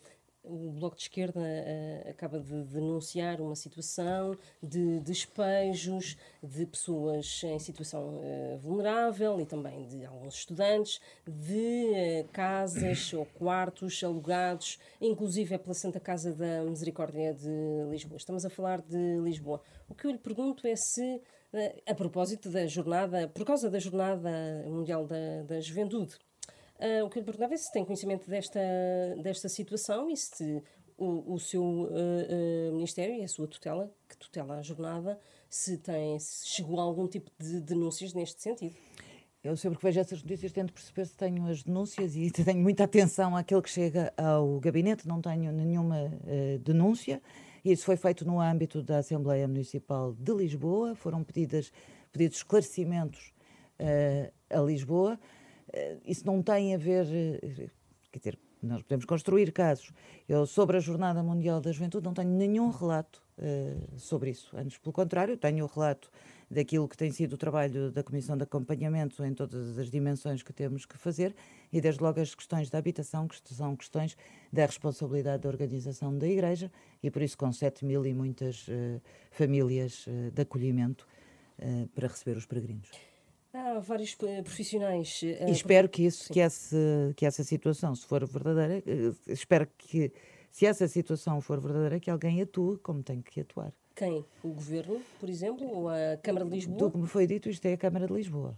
o 0.43 0.71
Bloco 0.71 0.95
de 0.95 1.03
Esquerda 1.03 1.39
uh, 1.39 2.09
acaba 2.09 2.39
de 2.39 2.63
denunciar 2.65 3.39
uma 3.39 3.55
situação 3.55 4.37
de 4.61 4.99
despejos 4.99 6.17
de 6.41 6.65
pessoas 6.65 7.41
em 7.43 7.57
situação 7.59 8.19
uh, 8.19 8.57
vulnerável 8.59 9.39
e 9.39 9.45
também 9.45 9.87
de 9.87 10.05
alguns 10.05 10.35
estudantes, 10.35 10.99
de 11.25 12.23
uh, 12.23 12.27
casas 12.31 13.11
ou 13.15 13.25
quartos 13.25 14.03
alugados, 14.03 14.79
inclusive 14.99 15.55
é 15.55 15.57
pela 15.57 15.73
Santa 15.73 15.99
Casa 15.99 16.33
da 16.33 16.63
Misericórdia 16.63 17.33
de 17.33 17.89
Lisboa. 17.89 18.17
Estamos 18.17 18.45
a 18.45 18.49
falar 18.49 18.81
de 18.81 19.19
Lisboa. 19.21 19.61
O 19.87 19.95
que 19.95 20.05
eu 20.05 20.11
lhe 20.11 20.17
pergunto 20.17 20.67
é 20.67 20.75
se, 20.75 21.21
a 21.87 21.95
propósito 21.95 22.49
da 22.49 22.67
jornada, 22.67 23.27
por 23.29 23.45
causa 23.45 23.69
da 23.69 23.79
Jornada 23.79 24.29
Mundial 24.67 25.05
da, 25.05 25.43
da 25.43 25.61
Juventude, 25.61 26.17
Uh, 26.79 27.05
o 27.05 27.09
que 27.09 27.17
eu 27.17 27.21
lhe 27.21 27.25
perguntava 27.25 27.53
é 27.53 27.57
se 27.57 27.71
tem 27.71 27.85
conhecimento 27.85 28.29
desta, 28.29 28.59
desta 29.21 29.47
situação 29.47 30.09
e 30.09 30.17
se 30.17 30.61
o, 30.97 31.33
o 31.33 31.39
seu 31.39 31.63
uh, 31.63 31.87
uh, 31.87 32.73
Ministério 32.73 33.15
e 33.15 33.23
a 33.23 33.27
sua 33.27 33.47
tutela, 33.47 33.93
que 34.09 34.17
tutela 34.17 34.57
a 34.57 34.61
jornada, 34.61 35.19
se, 35.49 35.77
tem, 35.77 36.19
se 36.19 36.47
chegou 36.47 36.79
a 36.79 36.83
algum 36.83 37.07
tipo 37.07 37.31
de 37.39 37.61
denúncias 37.61 38.13
neste 38.13 38.41
sentido. 38.41 38.75
Eu 39.43 39.55
sempre 39.55 39.77
que 39.77 39.85
vejo 39.85 39.99
essas 39.99 40.21
notícias 40.23 40.51
tento 40.51 40.73
perceber 40.73 41.05
se 41.05 41.15
tenho 41.17 41.45
as 41.47 41.63
denúncias 41.63 42.15
e 42.15 42.31
tenho 42.31 42.61
muita 42.61 42.85
atenção 42.85 43.35
àquilo 43.35 43.61
que 43.61 43.69
chega 43.69 44.13
ao 44.15 44.59
gabinete, 44.59 45.07
não 45.07 45.21
tenho 45.21 45.51
nenhuma 45.51 46.09
denúncia. 46.61 47.21
Isso 47.63 47.83
foi 47.83 47.97
feito 47.97 48.23
no 48.25 48.39
âmbito 48.39 48.81
da 48.81 48.99
Assembleia 48.99 49.45
Municipal 49.45 50.13
de 50.13 50.33
Lisboa, 50.33 50.95
foram 50.95 51.25
pedidas, 51.25 51.73
pedidos 52.13 52.37
esclarecimentos 52.37 53.33
a 54.49 54.61
Lisboa. 54.61 55.19
Isso 56.05 56.25
não 56.25 56.41
tem 56.41 56.75
a 56.75 56.77
ver, 56.77 57.05
quer 58.11 58.19
dizer, 58.19 58.39
nós 58.63 58.81
podemos 58.81 59.05
construir 59.05 59.51
casos. 59.51 59.91
Eu, 60.27 60.45
sobre 60.45 60.77
a 60.77 60.79
Jornada 60.79 61.21
Mundial 61.21 61.59
da 61.59 61.71
Juventude, 61.71 62.05
não 62.05 62.13
tenho 62.13 62.29
nenhum 62.29 62.69
relato 62.69 63.21
uh, 63.37 63.99
sobre 63.99 64.31
isso. 64.31 64.55
Antes, 64.55 64.77
pelo 64.77 64.93
contrário, 64.93 65.37
tenho 65.37 65.65
o 65.65 65.67
relato 65.67 66.09
daquilo 66.49 66.87
que 66.87 66.95
tem 66.95 67.11
sido 67.11 67.33
o 67.33 67.37
trabalho 67.37 67.91
da 67.91 68.03
Comissão 68.03 68.37
de 68.37 68.43
Acompanhamento 68.43 69.23
em 69.25 69.33
todas 69.33 69.77
as 69.77 69.89
dimensões 69.89 70.43
que 70.43 70.53
temos 70.53 70.85
que 70.85 70.97
fazer 70.97 71.35
e, 71.71 71.81
desde 71.81 72.01
logo, 72.01 72.21
as 72.21 72.33
questões 72.33 72.69
da 72.69 72.77
habitação, 72.77 73.27
que 73.27 73.37
são 73.53 73.75
questões 73.75 74.15
da 74.51 74.65
responsabilidade 74.65 75.43
da 75.43 75.49
organização 75.49 76.17
da 76.17 76.27
Igreja 76.27 76.71
e, 77.01 77.11
por 77.11 77.21
isso, 77.21 77.37
com 77.37 77.51
7 77.51 77.83
mil 77.83 78.05
e 78.05 78.13
muitas 78.13 78.67
uh, 78.67 79.01
famílias 79.31 80.07
uh, 80.07 80.31
de 80.31 80.41
acolhimento 80.41 81.07
para 81.93 82.07
receber 82.07 82.35
os 82.35 82.47
peregrinos. 82.47 82.89
Há 83.53 83.79
vários 83.79 84.17
eh, 84.23 84.41
profissionais. 84.41 85.21
Uh, 85.21 85.47
e 85.47 85.51
espero 85.51 85.87
que, 85.87 86.03
isso, 86.03 86.33
que, 86.33 86.39
essa, 86.39 86.75
que 87.15 87.23
essa 87.23 87.43
situação, 87.43 87.93
se 87.93 88.03
for 88.03 88.25
verdadeira, 88.25 88.83
uh, 88.85 89.15
espero 89.27 89.67
que, 89.77 90.11
se 90.49 90.65
essa 90.65 90.87
situação 90.87 91.39
for 91.39 91.59
verdadeira, 91.59 91.99
que 91.99 92.09
alguém 92.09 92.41
atue 92.41 92.79
como 92.79 93.03
tem 93.03 93.21
que 93.21 93.41
atuar. 93.41 93.71
Quem? 93.95 94.25
O 94.43 94.49
Governo, 94.49 94.99
por 95.19 95.29
exemplo? 95.29 95.67
Ou 95.67 95.87
a 95.87 96.17
Câmara 96.23 96.45
de 96.45 96.51
Lisboa? 96.51 96.79
Do 96.79 96.91
que 96.91 96.97
me 96.97 97.07
foi 97.07 97.27
dito, 97.27 97.47
isto 97.47 97.63
é 97.67 97.73
a 97.73 97.77
Câmara 97.77 98.07
de 98.07 98.13
Lisboa. 98.13 98.57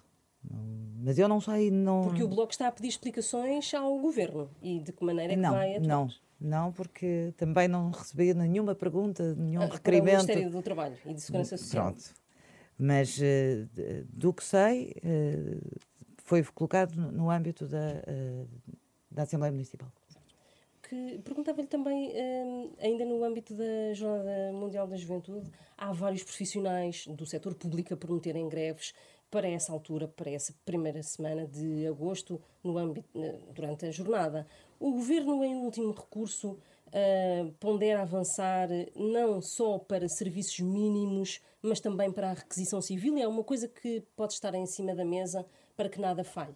Mas 1.04 1.20
eu 1.20 1.28
não 1.28 1.42
sei. 1.42 1.70
Não... 1.70 2.04
Porque 2.04 2.24
o 2.24 2.28
Bloco 2.30 2.52
está 2.52 2.68
a 2.68 2.72
pedir 2.72 2.88
explicações 2.88 3.74
ao 3.74 4.00
Governo 4.00 4.50
e 4.62 4.80
de 4.80 4.94
que 4.94 5.04
maneira 5.04 5.34
é 5.34 5.36
que 5.36 5.42
não, 5.42 5.52
vai 5.52 5.76
atuar? 5.76 5.88
Não, 5.88 6.10
não, 6.40 6.72
porque 6.72 7.34
também 7.36 7.68
não 7.68 7.92
recebi 7.92 8.34
nenhuma 8.34 8.74
pergunta, 8.74 9.36
nenhum 9.36 9.64
ah, 9.64 9.66
requerimento. 9.66 10.06
Para 10.06 10.24
o 10.24 10.28
Ministério 10.28 10.50
do 10.50 10.62
Trabalho 10.62 10.98
e 11.06 11.14
de 11.14 11.22
Segurança 11.22 11.58
Social. 11.58 11.92
Pronto. 11.92 12.25
Mas 12.78 13.18
uh, 13.18 13.68
do 14.10 14.34
que 14.34 14.44
sei, 14.44 14.94
uh, 14.98 15.80
foi 16.18 16.44
colocado 16.44 16.96
no 16.96 17.30
âmbito 17.30 17.68
da, 17.68 18.04
uh, 18.08 18.48
da 19.10 19.24
Assembleia 19.24 19.52
Municipal. 19.52 19.90
Perguntava-lhe 21.24 21.68
também, 21.68 22.14
ainda 22.80 23.04
no 23.06 23.24
âmbito 23.24 23.56
da 23.56 23.94
Jornada 23.94 24.52
Mundial 24.54 24.88
da 24.88 24.96
Juventude, 24.96 25.52
há 25.76 25.92
vários 25.92 26.24
profissionais 26.24 27.08
do 27.08 27.26
setor 27.26 27.56
público 27.56 27.96
a 27.96 27.98
prometerem 27.98 28.48
greves 28.48 28.94
para 29.32 29.50
essa 29.50 29.74
altura, 29.74 30.08
para 30.08 30.30
essa 30.30 30.54
primeira 30.64 31.02
semana 31.02 31.48
de 31.48 31.88
agosto, 31.88 32.40
no 32.64 32.78
âmbito, 32.78 33.10
durante 33.54 33.88
a 33.88 33.92
jornada. 33.92 34.46
O 34.80 34.92
governo, 34.92 35.44
em 35.44 35.56
último 35.56 35.92
recurso, 35.92 36.58
uh, 36.88 37.52
pondera 37.60 38.02
avançar 38.02 38.70
não 38.96 39.42
só 39.42 39.80
para 39.80 40.08
serviços 40.08 40.60
mínimos 40.60 41.42
mas 41.66 41.80
também 41.80 42.12
para 42.12 42.32
a 42.32 42.34
requisição 42.34 42.82
civil? 42.82 43.18
É 43.18 43.28
uma 43.28 43.44
coisa 43.44 43.68
que 43.68 44.04
pode 44.16 44.34
estar 44.34 44.54
em 44.54 44.66
cima 44.66 44.96
da 44.96 45.04
mesa 45.04 45.46
para 45.76 45.90
que 45.90 46.00
nada 46.00 46.24
falhe? 46.24 46.56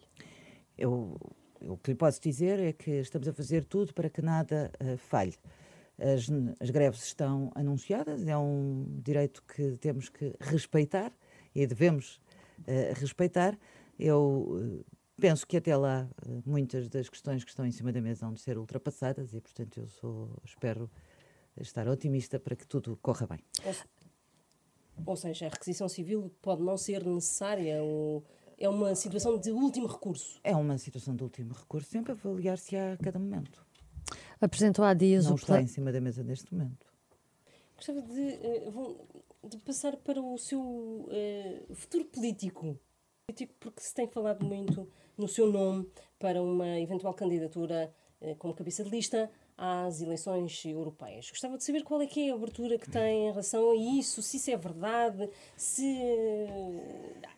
Eu, 0.77 1.19
o 1.61 1.77
que 1.77 1.91
lhe 1.91 1.97
posso 1.97 2.21
dizer 2.21 2.59
é 2.59 2.71
que 2.71 2.91
estamos 2.91 3.27
a 3.27 3.33
fazer 3.33 3.65
tudo 3.65 3.93
para 3.93 4.09
que 4.09 4.21
nada 4.21 4.71
uh, 4.79 4.97
falhe. 4.97 5.35
As, 5.97 6.29
as, 6.61 6.69
greves 6.69 7.03
estão 7.03 7.51
anunciadas, 7.55 8.25
é 8.25 8.37
um 8.37 8.85
direito 9.03 9.43
que 9.43 9.75
temos 9.77 10.07
que 10.07 10.33
respeitar 10.39 11.11
e 11.53 11.67
devemos 11.67 12.21
uh, 12.59 12.93
respeitar. 12.95 13.57
Eu 13.99 14.85
penso 15.19 15.45
que 15.45 15.57
até 15.57 15.75
lá 15.75 16.09
muitas 16.45 16.87
das 16.87 17.09
questões 17.09 17.43
que 17.43 17.49
estão 17.49 17.65
em 17.65 17.71
cima 17.71 17.91
da 17.91 18.01
mesa 18.01 18.25
vão 18.25 18.33
de 18.33 18.41
ser 18.41 18.57
ultrapassadas 18.57 19.33
e, 19.33 19.41
portanto, 19.41 19.77
eu 19.79 19.87
sou, 19.87 20.35
espero 20.43 20.89
estar 21.59 21.87
otimista 21.87 22.39
para 22.39 22.55
que 22.55 22.65
tudo 22.65 22.97
corra 23.01 23.27
bem. 23.27 23.39
Ou 25.05 25.15
seja, 25.15 25.47
a 25.47 25.49
requisição 25.49 25.87
civil 25.87 26.31
pode 26.41 26.61
não 26.61 26.77
ser 26.77 27.05
necessária 27.05 27.81
ou 27.83 28.23
é 28.57 28.67
uma 28.67 28.93
situação 28.93 29.37
de 29.37 29.51
último 29.51 29.87
recurso? 29.87 30.39
É 30.43 30.55
uma 30.55 30.77
situação 30.77 31.15
de 31.15 31.23
último 31.23 31.53
recurso, 31.53 31.89
sempre 31.89 32.11
avaliar-se 32.11 32.75
a 32.75 32.97
cada 32.97 33.17
momento. 33.17 33.65
Apresentou 34.41 34.83
há 34.83 34.93
dias 34.93 35.25
não 35.25 35.33
o 35.33 35.35
está 35.35 35.61
em 35.61 35.67
cima 35.67 35.91
da 35.91 36.01
mesa 36.01 36.23
neste 36.23 36.53
momento. 36.53 36.85
Gostava 37.75 38.01
de, 38.01 38.21
eh, 38.21 38.71
de 39.47 39.57
passar 39.59 39.95
para 39.95 40.21
o 40.21 40.37
seu 40.37 40.59
uh, 40.61 41.75
futuro 41.75 42.05
político. 42.05 42.77
Político 43.29 43.53
porque 43.59 43.81
se 43.81 43.93
tem 43.93 44.07
falado 44.07 44.43
muito 44.43 44.87
no 45.15 45.27
seu 45.27 45.51
nome 45.51 45.87
para 46.17 46.41
uma 46.41 46.79
eventual 46.79 47.13
candidatura 47.13 47.93
uh, 48.21 48.35
como 48.37 48.55
cabeça 48.55 48.83
de 48.83 48.89
lista 48.89 49.29
às 49.55 50.01
eleições 50.01 50.65
europeias. 50.65 51.29
Gostava 51.29 51.55
de 51.55 51.63
saber 51.63 51.83
qual 51.83 52.01
é 52.01 52.07
que 52.07 52.27
é 52.27 52.31
a 52.31 52.35
abertura 52.35 52.79
que 52.79 52.89
tem 52.89 53.27
em 53.27 53.29
relação 53.29 53.69
a 53.69 53.75
isso, 53.75 54.23
se 54.23 54.37
isso 54.37 54.49
é 54.49 54.57
verdade, 54.57 55.29
se 55.55 55.95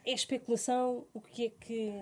é 0.06 0.13
especulação, 0.13 1.06
o 1.13 1.19
que 1.19 1.47
é 1.47 1.49
que. 1.49 1.93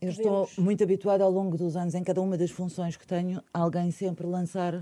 Eu 0.00 0.10
estou 0.10 0.48
muito 0.56 0.84
habituada 0.84 1.24
ao 1.24 1.30
longo 1.30 1.56
dos 1.56 1.76
anos, 1.76 1.96
em 1.96 2.04
cada 2.04 2.22
uma 2.22 2.38
das 2.38 2.52
funções 2.52 2.96
que 2.96 3.04
tenho, 3.04 3.42
alguém 3.52 3.90
sempre 3.90 4.28
lançar 4.28 4.80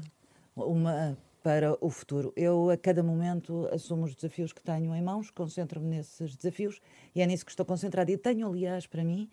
uma 0.54 1.16
para 1.46 1.78
o 1.80 1.88
futuro. 1.90 2.32
Eu, 2.34 2.70
a 2.70 2.76
cada 2.76 3.04
momento, 3.04 3.68
assumo 3.72 4.04
os 4.04 4.16
desafios 4.16 4.52
que 4.52 4.60
tenho 4.60 4.92
em 4.92 5.00
mãos, 5.00 5.30
concentro-me 5.30 5.86
nesses 5.86 6.34
desafios 6.34 6.80
e 7.14 7.22
é 7.22 7.26
nisso 7.26 7.44
que 7.44 7.52
estou 7.52 7.64
concentrada. 7.64 8.10
E 8.10 8.18
tenho, 8.18 8.48
aliás, 8.48 8.84
para 8.88 9.04
mim, 9.04 9.30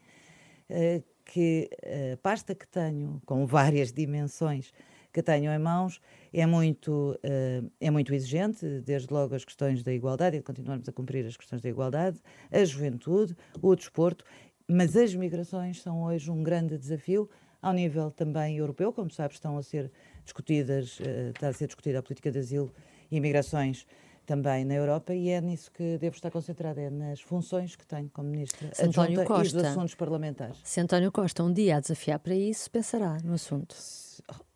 eh, 0.70 1.02
que 1.26 1.68
a 2.14 2.16
pasta 2.18 2.54
que 2.54 2.68
tenho, 2.68 3.20
com 3.26 3.48
várias 3.48 3.92
dimensões, 3.92 4.72
que 5.12 5.24
tenho 5.24 5.52
em 5.52 5.58
mãos 5.58 6.00
é 6.32 6.46
muito, 6.46 7.18
uh, 7.24 7.72
é 7.82 7.90
muito 7.90 8.14
exigente, 8.14 8.64
desde 8.82 9.12
logo 9.12 9.34
as 9.34 9.44
questões 9.44 9.82
da 9.82 9.92
igualdade, 9.92 10.38
e 10.38 10.42
continuarmos 10.44 10.88
a 10.88 10.92
cumprir 10.92 11.26
as 11.26 11.36
questões 11.36 11.64
da 11.64 11.70
igualdade, 11.70 12.20
a 12.52 12.64
juventude, 12.64 13.36
o 13.60 13.76
desporto, 13.76 14.24
mas 14.68 14.96
as 14.96 15.16
migrações 15.16 15.82
são 15.82 16.04
hoje 16.04 16.30
um 16.30 16.44
grande 16.44 16.78
desafio 16.78 17.28
ao 17.60 17.74
nível 17.74 18.12
também 18.12 18.58
europeu, 18.58 18.92
como 18.92 19.10
sabes, 19.10 19.38
estão 19.38 19.58
a 19.58 19.64
ser 19.64 19.90
discutidas, 20.24 21.00
uh, 21.00 21.32
está 21.34 21.50
a 21.50 21.54
ser 21.54 21.68
discutida 21.68 22.00
a 22.00 22.04
política 22.04 22.32
de 22.32 22.40
asilo 22.40 22.72
e 23.12 23.20
migrações 23.20 23.86
também 24.26 24.64
na 24.66 24.74
Europa 24.74 25.14
e 25.14 25.30
é 25.30 25.42
nisso 25.42 25.72
que 25.72 25.98
devo 25.98 26.16
estar 26.16 26.32
concentrada, 26.32 26.82
é 26.82 26.90
nas 26.90 27.22
funções 27.22 27.76
que 27.76 27.86
tenho 27.86 28.10
como 28.10 28.30
Ministra 28.30 28.72
Adjunta 28.80 29.26
Costa, 29.26 29.58
e 29.58 29.62
dos 29.62 29.70
assuntos 29.72 29.96
parlamentares. 29.96 30.58
Se 30.64 30.80
António 30.80 31.12
Costa 31.12 31.44
um 31.44 31.52
dia 31.52 31.78
a 31.78 31.80
desafiar 31.80 32.20
para 32.20 32.36
isso, 32.36 32.72
pensará 32.72 33.18
no 33.24 33.34
assunto. 33.34 33.76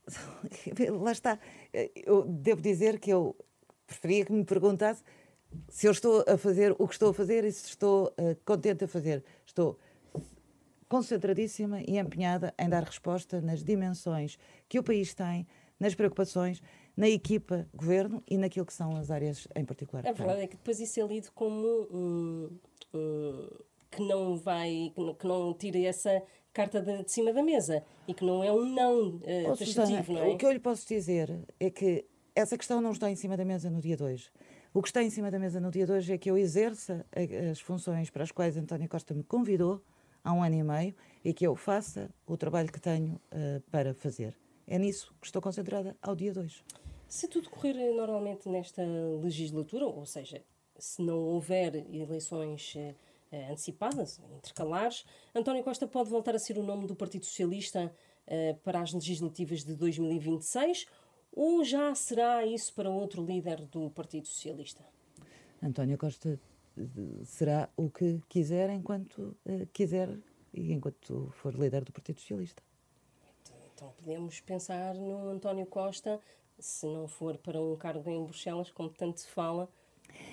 lá 1.01 1.11
está. 1.11 1.37
Eu 1.95 2.23
devo 2.25 2.61
dizer 2.61 2.99
que 2.99 3.11
eu 3.11 3.35
preferia 3.85 4.25
que 4.25 4.31
me 4.31 4.45
perguntasse 4.45 5.03
se 5.69 5.87
eu 5.87 5.91
estou 5.91 6.23
a 6.27 6.37
fazer 6.37 6.75
o 6.77 6.87
que 6.87 6.93
estou 6.93 7.09
a 7.09 7.13
fazer 7.13 7.43
e 7.43 7.51
se 7.51 7.67
estou 7.67 8.13
uh, 8.17 8.35
contente 8.45 8.85
a 8.85 8.87
fazer. 8.87 9.23
Estou 9.45 9.77
concentradíssima 10.87 11.81
e 11.81 11.97
empenhada 11.97 12.53
em 12.57 12.69
dar 12.69 12.83
resposta 12.83 13.41
nas 13.41 13.63
dimensões 13.63 14.37
que 14.67 14.79
o 14.79 14.83
país 14.83 15.13
tem, 15.13 15.47
nas 15.79 15.95
preocupações, 15.95 16.61
na 16.95 17.07
equipa 17.07 17.67
governo 17.73 18.23
e 18.27 18.37
naquilo 18.37 18.65
que 18.65 18.73
são 18.73 18.95
as 18.95 19.11
áreas 19.11 19.47
em 19.55 19.63
particular. 19.63 20.07
A 20.07 20.11
verdade 20.11 20.41
é 20.41 20.47
que 20.47 20.55
depois 20.55 20.79
isso 20.79 20.99
é 20.99 21.03
lido 21.05 21.31
como 21.33 21.87
um, 21.91 22.49
um, 22.93 23.47
que 23.91 24.01
não 24.01 24.35
vai, 24.35 24.91
que 24.95 25.01
não, 25.01 25.13
que 25.13 25.27
não 25.27 25.53
tira 25.53 25.79
essa 25.79 26.23
carta 26.51 26.81
de, 26.81 27.03
de, 27.03 27.11
cima 27.11 27.31
da 27.31 27.43
mesa 27.43 27.83
e 28.07 28.13
que 28.15 28.25
não 28.25 28.43
é 28.43 28.51
um 28.51 28.65
não 28.65 29.09
uh, 29.17 29.51
oh, 29.51 29.55
Susana, 29.55 30.03
não 30.07 30.17
é? 30.17 30.27
O 30.29 30.37
que 30.37 30.45
eu 30.45 30.51
lhe 30.51 30.59
posso 30.59 30.87
dizer 30.87 31.29
é 31.59 31.69
que 31.69 32.03
essa 32.35 32.57
questão 32.57 32.81
não 32.81 32.91
está 32.91 33.11
em 33.11 33.15
cima 33.15 33.37
da 33.37 33.45
mesa 33.45 33.69
no 33.69 33.79
dia 33.79 33.95
2. 33.95 34.31
O 34.73 34.81
que 34.81 34.89
está 34.89 35.03
em 35.03 35.09
cima 35.09 35.29
da 35.29 35.37
mesa 35.37 35.59
no 35.59 35.69
dia 35.69 35.85
2 35.85 36.09
é 36.09 36.17
que 36.17 36.29
eu 36.29 36.37
exerça 36.37 37.05
as 37.51 37.59
funções 37.59 38.09
para 38.09 38.23
as 38.23 38.31
quais 38.31 38.57
António 38.57 38.89
Costa 38.89 39.13
me 39.13 39.23
convidou 39.23 39.83
há 40.23 40.33
um 40.33 40.43
ano 40.43 40.55
e 40.55 40.63
meio 40.63 40.95
e 41.23 41.33
que 41.33 41.45
eu 41.45 41.55
faça 41.55 42.09
o 42.25 42.35
trabalho 42.35 42.71
que 42.71 42.79
tenho 42.79 43.13
uh, 43.31 43.61
para 43.71 43.93
fazer. 43.93 44.35
É 44.67 44.77
nisso 44.77 45.15
que 45.21 45.27
estou 45.27 45.41
concentrada 45.41 45.95
ao 46.01 46.15
dia 46.15 46.33
2. 46.33 46.63
Se 47.07 47.27
tudo 47.27 47.49
correr 47.49 47.73
normalmente 47.93 48.49
nesta 48.49 48.83
legislatura, 49.21 49.85
ou 49.85 50.05
seja, 50.05 50.43
se 50.77 51.01
não 51.01 51.17
houver 51.19 51.75
eleições 51.93 52.75
uh, 52.75 53.51
antecipadas, 53.51 54.19
intercalares, 54.35 55.05
António 55.33 55.63
Costa 55.63 55.87
pode 55.87 56.09
voltar 56.09 56.35
a 56.35 56.39
ser 56.39 56.57
o 56.57 56.63
nome 56.63 56.85
do 56.85 56.95
Partido 56.95 57.25
Socialista 57.25 57.93
uh, 58.27 58.55
para 58.57 58.81
as 58.81 58.91
legislativas 58.91 59.63
de 59.63 59.73
2026 59.73 60.85
ou 61.31 61.63
já 61.63 61.95
será 61.95 62.45
isso 62.45 62.73
para 62.73 62.89
outro 62.89 63.25
líder 63.25 63.61
do 63.67 63.89
Partido 63.91 64.27
Socialista? 64.27 64.83
António 65.61 65.97
Costa 65.97 66.39
será 67.23 67.69
o 67.75 67.89
que 67.89 68.21
quiser 68.27 68.69
enquanto 68.69 69.37
uh, 69.45 69.65
quiser 69.71 70.09
e 70.53 70.73
enquanto 70.73 71.31
for 71.35 71.53
líder 71.53 71.85
do 71.85 71.93
Partido 71.93 72.19
Socialista. 72.19 72.66
Então 73.77 73.93
podemos 73.95 74.39
pensar 74.39 74.95
no 74.95 75.29
António 75.29 75.67
Costa, 75.67 76.19
se 76.57 76.87
não 76.87 77.07
for 77.07 77.37
para 77.37 77.61
um 77.61 77.75
cargo 77.75 78.09
em 78.09 78.23
Bruxelas, 78.23 78.71
como 78.71 78.89
tanto 78.89 79.19
se 79.19 79.27
fala, 79.27 79.69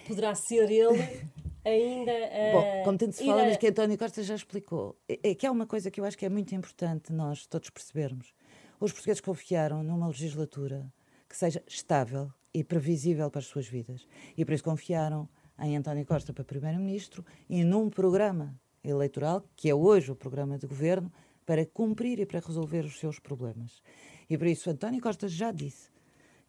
poderá 0.09 0.35
ser 0.35 0.71
ele 0.71 0.99
ainda. 1.63 2.11
Uh, 2.11 2.53
Bom, 2.55 2.85
como 2.85 2.97
tanto 2.97 3.13
se 3.13 3.27
fala, 3.27 3.43
a... 3.43 3.45
mas 3.45 3.59
que 3.59 3.67
António 3.67 3.99
Costa 3.99 4.23
já 4.23 4.35
explicou. 4.35 4.97
É, 5.07 5.33
é 5.33 5.35
que 5.35 5.47
há 5.47 5.53
uma 5.53 5.67
coisa 5.67 5.91
que 5.91 6.01
eu 6.01 6.07
acho 6.07 6.17
que 6.17 6.25
é 6.25 6.31
muito 6.31 6.55
importante 6.55 7.13
nós 7.13 7.47
todos 7.47 7.69
percebermos. 7.69 8.35
Os 8.81 8.93
portugueses 8.93 9.21
confiaram 9.21 9.83
numa 9.83 10.07
legislatura 10.07 10.91
que 11.29 11.37
seja 11.37 11.63
estável 11.67 12.33
e 12.55 12.65
previsível 12.65 13.31
para 13.31 13.41
as 13.41 13.47
suas 13.47 13.69
vidas. 13.69 14.09
E 14.39 14.43
por 14.43 14.55
isso 14.55 14.65
confiaram 14.65 15.29
em 15.59 15.77
António 15.77 16.07
Costa 16.07 16.33
para 16.33 16.45
Primeiro-Ministro 16.45 17.23
e 17.51 17.63
num 17.63 17.91
programa 17.91 18.59
eleitoral, 18.83 19.45
que 19.55 19.69
é 19.69 19.75
hoje 19.75 20.11
o 20.11 20.17
programa 20.17 20.57
de 20.57 20.67
governo, 20.67 21.13
para 21.45 21.67
cumprir 21.67 22.21
e 22.21 22.27
para 22.27 22.41
resolver 22.41 22.85
os 22.85 22.99
seus 22.99 23.19
problemas. 23.19 23.83
E 24.29 24.39
por 24.39 24.47
isso 24.47 24.71
António 24.71 25.01
Costa 25.01 25.29
já 25.29 25.53
disse 25.53 25.91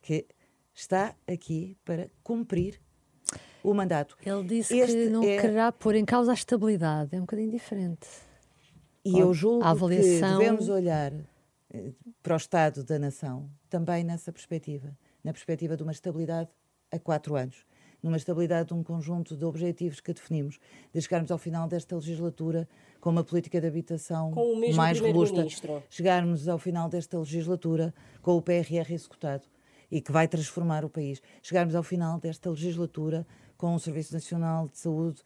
que 0.02 0.26
está 0.74 1.16
aqui 1.28 1.78
para 1.84 2.10
cumprir 2.24 2.80
o 3.64 3.74
mandato. 3.74 4.16
Ele 4.24 4.44
disse 4.44 4.78
este 4.78 5.06
que 5.06 5.10
não 5.10 5.24
é... 5.24 5.40
quererá 5.40 5.72
pôr 5.72 5.96
em 5.96 6.06
causa 6.06 6.32
a 6.32 6.34
estabilidade, 6.34 7.16
é 7.16 7.18
um 7.18 7.22
bocadinho 7.22 7.52
diferente. 7.52 8.08
E 9.04 9.20
eu 9.20 9.34
julgo 9.34 9.64
avaliação... 9.64 10.38
que 10.38 10.38
devemos 10.38 10.70
olhar 10.70 11.14
eh, 11.74 11.92
para 12.22 12.34
o 12.34 12.38
Estado 12.38 12.84
da 12.84 12.98
nação 12.98 13.50
também 13.70 14.04
nessa 14.04 14.32
perspectiva, 14.32 14.98
na 15.24 15.32
perspectiva 15.32 15.76
de 15.76 15.84
uma 15.84 15.92
estabilidade 15.92 16.50
a 16.92 17.00
quatro 17.00 17.36
anos, 17.36 17.66
numa 18.02 18.18
estabilidade 18.18 18.70
de 18.70 18.74
um 18.74 18.84
conjunto 18.84 19.36
de 19.36 19.46
objetivos 19.46 20.00
que 20.00 20.14
definimos, 20.14 20.60
de 20.94 21.02
chegarmos 21.02 21.32
ao 21.32 21.38
final 21.38 21.68
desta 21.68 21.96
legislatura 21.96 22.68
com 23.06 23.12
uma 23.12 23.24
política 23.24 23.62
de 23.62 23.68
habitação 23.68 24.32
mais 24.74 25.00
robusta, 25.00 25.46
chegarmos 25.92 26.48
ao 26.48 26.58
final 26.58 26.90
desta 26.90 27.20
legislatura 27.20 27.94
com 28.20 28.36
o 28.36 28.42
PRR 28.42 28.92
executado 28.92 29.44
e 29.92 30.02
que 30.02 30.12
vai 30.12 30.28
transformar 30.28 30.84
o 30.84 30.90
país, 30.90 31.22
chegarmos 31.44 31.76
ao 31.76 31.84
final 31.84 32.20
desta 32.20 32.50
legislatura 32.50 33.24
com 33.58 33.76
um 33.76 33.78
Serviço 33.78 34.12
Nacional 34.12 34.68
de 34.70 34.80
Saúde 34.80 35.22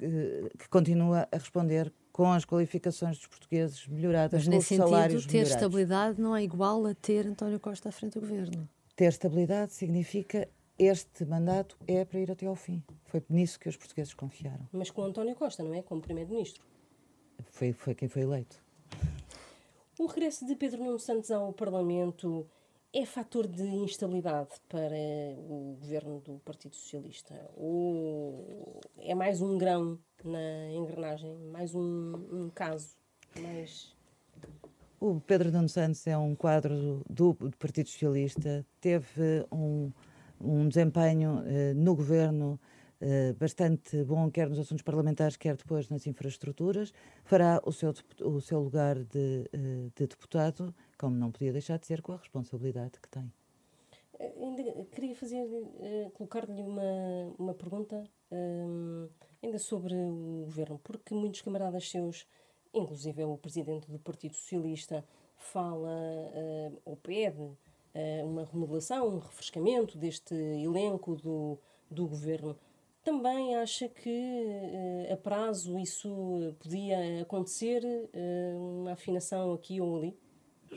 que, 0.00 0.50
que 0.58 0.68
continua 0.68 1.28
a 1.30 1.36
responder 1.36 1.92
com 2.10 2.32
as 2.32 2.44
qualificações 2.44 3.18
dos 3.18 3.28
portugueses 3.28 3.86
melhoradas, 3.86 4.40
Mas, 4.40 4.44
com 4.46 4.50
nesse 4.50 4.62
os 4.64 4.68
sentido, 4.80 4.88
salários 4.88 5.24
ter 5.24 5.32
melhorados. 5.34 5.54
estabilidade 5.54 6.20
não 6.20 6.34
é 6.34 6.42
igual 6.42 6.84
a 6.86 6.92
ter 6.92 7.28
António 7.28 7.60
Costa 7.60 7.90
à 7.90 7.92
frente 7.92 8.14
do 8.14 8.22
governo. 8.22 8.68
Ter 8.96 9.04
estabilidade 9.06 9.72
significa 9.74 10.48
este 10.76 11.24
mandato 11.24 11.76
é 11.86 12.04
para 12.04 12.18
ir 12.18 12.32
até 12.32 12.46
ao 12.46 12.56
fim. 12.56 12.82
Foi 13.04 13.22
nisso 13.30 13.60
que 13.60 13.68
os 13.68 13.76
portugueses 13.76 14.12
confiaram. 14.12 14.68
Mas 14.72 14.90
com 14.90 15.04
António 15.04 15.36
Costa, 15.36 15.62
não 15.62 15.72
é? 15.72 15.82
Como 15.82 16.00
primeiro-ministro. 16.02 16.64
Foi, 17.52 17.72
foi 17.72 17.94
quem 17.94 18.08
foi 18.08 18.22
eleito. 18.22 18.56
O 19.98 20.06
regresso 20.06 20.46
de 20.46 20.56
Pedro 20.56 20.82
Nuno 20.82 20.98
Santos 20.98 21.30
ao 21.30 21.52
Parlamento 21.52 22.48
é 22.94 23.04
fator 23.04 23.46
de 23.46 23.62
instabilidade 23.62 24.50
para 24.68 24.96
o 25.38 25.76
governo 25.78 26.18
do 26.20 26.38
Partido 26.38 26.74
Socialista? 26.74 27.34
Ou 27.54 28.80
é 28.98 29.14
mais 29.14 29.42
um 29.42 29.58
grão 29.58 29.98
na 30.24 30.72
engrenagem, 30.72 31.36
mais 31.52 31.74
um, 31.74 32.14
um 32.32 32.50
caso? 32.50 32.96
Mais... 33.38 33.94
O 34.98 35.20
Pedro 35.20 35.52
Nuno 35.52 35.68
Santos 35.68 36.06
é 36.06 36.16
um 36.16 36.34
quadro 36.34 37.02
do, 37.08 37.34
do 37.34 37.56
Partido 37.58 37.88
Socialista, 37.88 38.64
teve 38.80 39.46
um, 39.52 39.92
um 40.40 40.68
desempenho 40.68 41.42
eh, 41.44 41.74
no 41.74 41.94
governo 41.94 42.58
eh, 43.04 43.32
bastante 43.32 44.04
bom, 44.04 44.30
quer 44.30 44.48
nos 44.48 44.60
assuntos 44.60 44.84
parlamentares, 44.84 45.36
quer 45.36 45.56
depois 45.56 45.88
nas 45.88 46.06
infraestruturas. 46.06 46.92
Fará 47.24 47.60
o 47.64 47.72
seu, 47.72 47.92
o 48.20 48.40
seu 48.40 48.60
lugar 48.60 48.96
de, 49.02 49.50
eh, 49.52 49.90
de 49.92 50.06
deputado, 50.06 50.72
como 50.96 51.16
não 51.16 51.32
podia 51.32 51.52
deixar 51.52 51.80
de 51.80 51.86
ser, 51.86 52.00
com 52.00 52.12
a 52.12 52.16
responsabilidade 52.16 53.00
que 53.00 53.08
tem. 53.08 53.32
Eh, 54.20 54.32
ainda 54.40 54.62
queria 54.84 55.16
fazer, 55.16 55.44
colocar-lhe 56.14 56.62
uma, 56.62 57.34
uma 57.36 57.54
pergunta 57.54 58.04
ainda 59.42 59.58
sobre 59.58 59.94
o 59.94 60.44
governo, 60.44 60.78
porque 60.78 61.12
muitos 61.12 61.42
camaradas 61.42 61.90
seus, 61.90 62.24
inclusive 62.72 63.24
o 63.24 63.36
presidente 63.36 63.90
do 63.90 63.98
Partido 63.98 64.34
Socialista, 64.36 65.04
fala 65.36 65.90
ou 66.84 66.96
pede 66.96 67.50
uma 68.24 68.44
remodelação, 68.44 69.08
um 69.08 69.18
refrescamento 69.18 69.98
deste 69.98 70.34
elenco 70.34 71.16
do, 71.16 71.58
do 71.90 72.06
governo. 72.06 72.56
Também 73.02 73.56
acha 73.56 73.88
que 73.88 74.08
uh, 74.08 75.12
a 75.12 75.16
prazo 75.16 75.76
isso 75.78 76.54
podia 76.60 77.22
acontecer, 77.22 77.82
uh, 77.84 78.80
uma 78.80 78.92
afinação 78.92 79.52
aqui 79.52 79.80
ou 79.80 79.96
ali? 79.96 80.16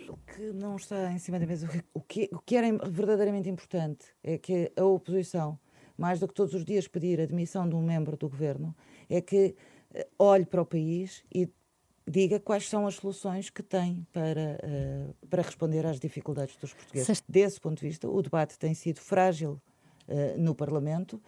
O 0.09 0.17
que 0.17 0.51
não 0.51 0.75
está 0.75 1.11
em 1.11 1.19
cima 1.19 1.39
da 1.39 1.45
mesa, 1.45 1.69
o 1.93 2.01
que, 2.01 2.27
o 2.33 2.39
que 2.39 2.55
era 2.55 2.67
verdadeiramente 2.89 3.47
importante 3.47 4.07
é 4.23 4.37
que 4.37 4.71
a 4.75 4.83
oposição, 4.83 5.57
mais 5.95 6.19
do 6.19 6.27
que 6.27 6.33
todos 6.33 6.53
os 6.53 6.65
dias 6.65 6.87
pedir 6.87 7.21
a 7.21 7.25
demissão 7.25 7.69
de 7.69 7.75
um 7.75 7.81
membro 7.81 8.17
do 8.17 8.27
governo, 8.27 8.75
é 9.07 9.21
que 9.21 9.55
uh, 9.93 10.05
olhe 10.17 10.45
para 10.45 10.63
o 10.63 10.65
país 10.65 11.23
e 11.33 11.47
diga 12.07 12.39
quais 12.39 12.67
são 12.67 12.87
as 12.87 12.95
soluções 12.95 13.51
que 13.51 13.61
tem 13.61 14.05
para, 14.11 14.57
uh, 14.63 15.27
para 15.27 15.43
responder 15.43 15.85
às 15.85 15.99
dificuldades 15.99 16.55
dos 16.57 16.73
portugueses. 16.73 17.23
Desse 17.29 17.59
ponto 17.59 17.79
de 17.79 17.87
vista, 17.87 18.09
o 18.09 18.21
debate 18.21 18.57
tem 18.57 18.73
sido 18.73 18.99
frágil 18.99 19.61
uh, 20.07 20.37
no 20.37 20.55
Parlamento. 20.55 21.21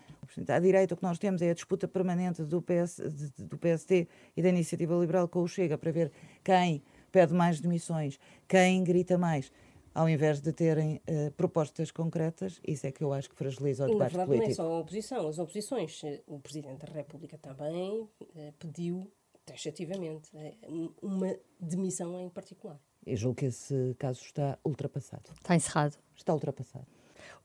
À 0.48 0.60
direita, 0.60 0.94
o 0.94 0.98
que 0.98 1.04
nós 1.04 1.18
temos 1.18 1.42
é 1.42 1.52
a 1.52 1.54
disputa 1.54 1.88
permanente 1.88 2.44
do, 2.44 2.62
PS, 2.62 2.98
de, 2.98 3.44
do 3.46 3.58
PSD 3.58 4.08
e 4.36 4.42
da 4.42 4.50
Iniciativa 4.50 4.96
Liberal 4.96 5.28
com 5.28 5.42
o 5.42 5.48
Chega 5.48 5.78
para 5.78 5.92
ver 5.92 6.12
quem 6.44 6.84
pede 7.12 7.34
mais 7.34 7.60
demissões, 7.60 8.20
quem 8.48 8.84
grita 8.84 9.18
mais 9.18 9.52
ao 9.98 10.08
invés 10.08 10.40
de 10.40 10.54
terem 10.54 11.02
uh, 11.10 11.32
propostas 11.32 11.90
concretas, 11.90 12.62
isso 12.68 12.86
é 12.86 12.92
que 12.92 13.04
eu 13.04 13.12
acho 13.12 13.28
que 13.32 13.36
fragiliza 13.36 13.86
o 13.86 13.88
debate 13.88 14.14
político. 14.14 14.18
Na 14.20 14.26
verdade, 14.28 14.46
não 14.46 14.52
é 14.52 14.54
só 14.54 14.72
a 14.72 14.80
oposição. 14.80 15.28
As 15.28 15.40
oposições, 15.40 16.02
o 16.28 16.40
Presidente 16.40 16.86
da 16.86 16.94
República 16.94 17.36
também 17.40 18.02
uh, 18.02 18.54
pediu, 18.60 19.12
taxativamente, 19.44 20.30
uh, 20.38 20.94
uma 21.02 21.36
demissão 21.60 22.20
em 22.20 22.30
particular. 22.30 22.80
Eu 23.04 23.18
julgo 23.18 23.38
que 23.38 23.46
esse 23.46 23.96
caso 23.98 24.22
está 24.22 24.60
ultrapassado. 24.64 25.32
Está 25.34 25.56
encerrado? 25.56 25.98
Está 26.16 26.32
ultrapassado. 26.32 26.86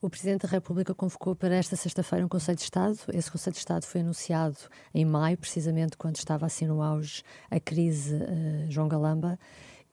O 0.01 0.11
Presidente 0.11 0.43
da 0.43 0.49
República 0.49 0.95
convocou 0.95 1.35
para 1.35 1.55
esta 1.55 1.77
sexta-feira 1.77 2.25
um 2.25 2.29
Conselho 2.29 2.57
de 2.57 2.65
Estado. 2.65 2.99
Esse 3.13 3.31
Conselho 3.31 3.55
de 3.55 3.59
Estado 3.61 3.87
foi 3.87 4.01
anunciado 4.01 4.57
em 4.95 5.05
maio, 5.05 5.39
precisamente 5.39 5.97
quando 5.97 6.17
estava 6.17 6.47
assim 6.47 6.67
no 6.67 6.83
auge 6.83 7.23
a 7.51 7.61
crise 7.61 8.15
uh, 8.15 8.71
João 8.71 8.89
Galamba, 8.89 9.39